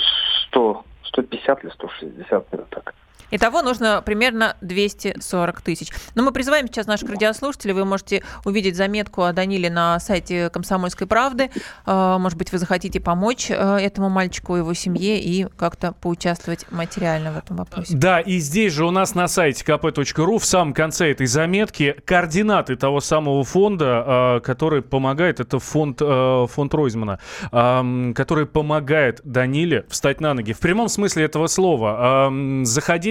100, 0.47 0.83
150 1.03 1.63
или 1.63 1.71
160, 1.71 2.47
где-то 2.47 2.65
так. 2.71 2.95
Итого 3.31 3.61
нужно 3.61 4.01
примерно 4.03 4.55
240 4.61 5.61
тысяч. 5.61 5.89
Но 6.15 6.23
мы 6.23 6.31
призываем 6.31 6.67
сейчас 6.67 6.87
наших 6.87 7.09
радиослушателей. 7.09 7.73
Вы 7.73 7.85
можете 7.85 8.23
увидеть 8.45 8.75
заметку 8.75 9.23
о 9.23 9.33
Даниле 9.33 9.69
на 9.69 9.99
сайте 9.99 10.49
«Комсомольской 10.49 11.07
правды». 11.07 11.51
Э, 11.85 12.17
Может 12.19 12.37
быть, 12.37 12.51
вы 12.51 12.57
захотите 12.57 12.99
помочь 12.99 13.49
э, 13.49 13.77
этому 13.77 14.09
мальчику, 14.09 14.55
его 14.55 14.73
семье 14.73 15.21
и 15.21 15.45
как-то 15.57 15.93
поучаствовать 15.93 16.65
материально 16.71 17.31
в 17.31 17.37
этом 17.37 17.57
вопросе. 17.57 17.95
Да, 17.95 18.19
и 18.19 18.39
здесь 18.39 18.73
же 18.73 18.85
у 18.85 18.91
нас 18.91 19.15
на 19.15 19.27
сайте 19.27 19.63
kp.ru 19.63 20.39
в 20.39 20.45
самом 20.45 20.73
конце 20.73 21.11
этой 21.11 21.27
заметки 21.27 21.95
координаты 22.05 22.75
того 22.75 22.99
самого 22.99 23.43
фонда, 23.43 23.85
а, 24.05 24.39
который 24.39 24.81
помогает, 24.81 25.39
это 25.39 25.59
фонд, 25.59 25.99
фонд 25.99 26.73
Ройзмана, 26.73 27.19
ам, 27.51 28.13
который 28.13 28.45
помогает 28.45 29.21
Даниле 29.23 29.85
встать 29.89 30.21
на 30.21 30.33
ноги. 30.33 30.53
В 30.53 30.59
прямом 30.59 30.89
смысле 30.89 31.25
этого 31.25 31.47
слова. 31.47 32.27
Ам, 32.27 32.65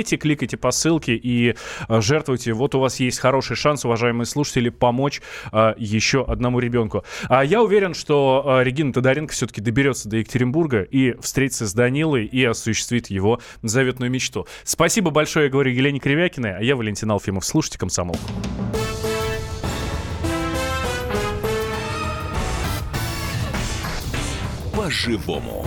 Заходите, 0.08 0.16
кликайте 0.16 0.56
по 0.56 0.70
ссылке 0.70 1.14
и 1.14 1.54
а, 1.86 2.00
жертвуйте. 2.00 2.54
Вот 2.54 2.74
у 2.74 2.80
вас 2.80 2.98
есть 2.98 3.18
хороший 3.18 3.56
шанс, 3.56 3.84
уважаемые 3.84 4.24
слушатели, 4.24 4.70
помочь 4.70 5.20
а, 5.52 5.74
еще 5.76 6.24
одному 6.24 6.60
ребенку. 6.60 7.04
А 7.28 7.44
я 7.44 7.62
уверен, 7.62 7.92
что 7.92 8.42
а, 8.46 8.62
Регина 8.62 8.94
Тодоренко 8.94 9.34
все-таки 9.34 9.60
доберется 9.60 10.08
до 10.08 10.16
Екатеринбурга 10.16 10.80
и 10.82 11.12
встретится 11.20 11.66
с 11.66 11.74
Данилой 11.74 12.24
и 12.24 12.42
осуществит 12.42 13.08
его 13.08 13.40
заветную 13.62 14.10
мечту. 14.10 14.46
Спасибо 14.64 15.10
большое, 15.10 15.46
я 15.46 15.50
говорю 15.50 15.72
Елене 15.72 16.00
Кривякиной, 16.00 16.56
а 16.56 16.62
я 16.62 16.74
Валентин 16.74 17.10
Алфимов. 17.10 17.44
Слушайте 17.44 17.78
«Комсомол». 17.78 18.16
По-живому. 24.74 25.66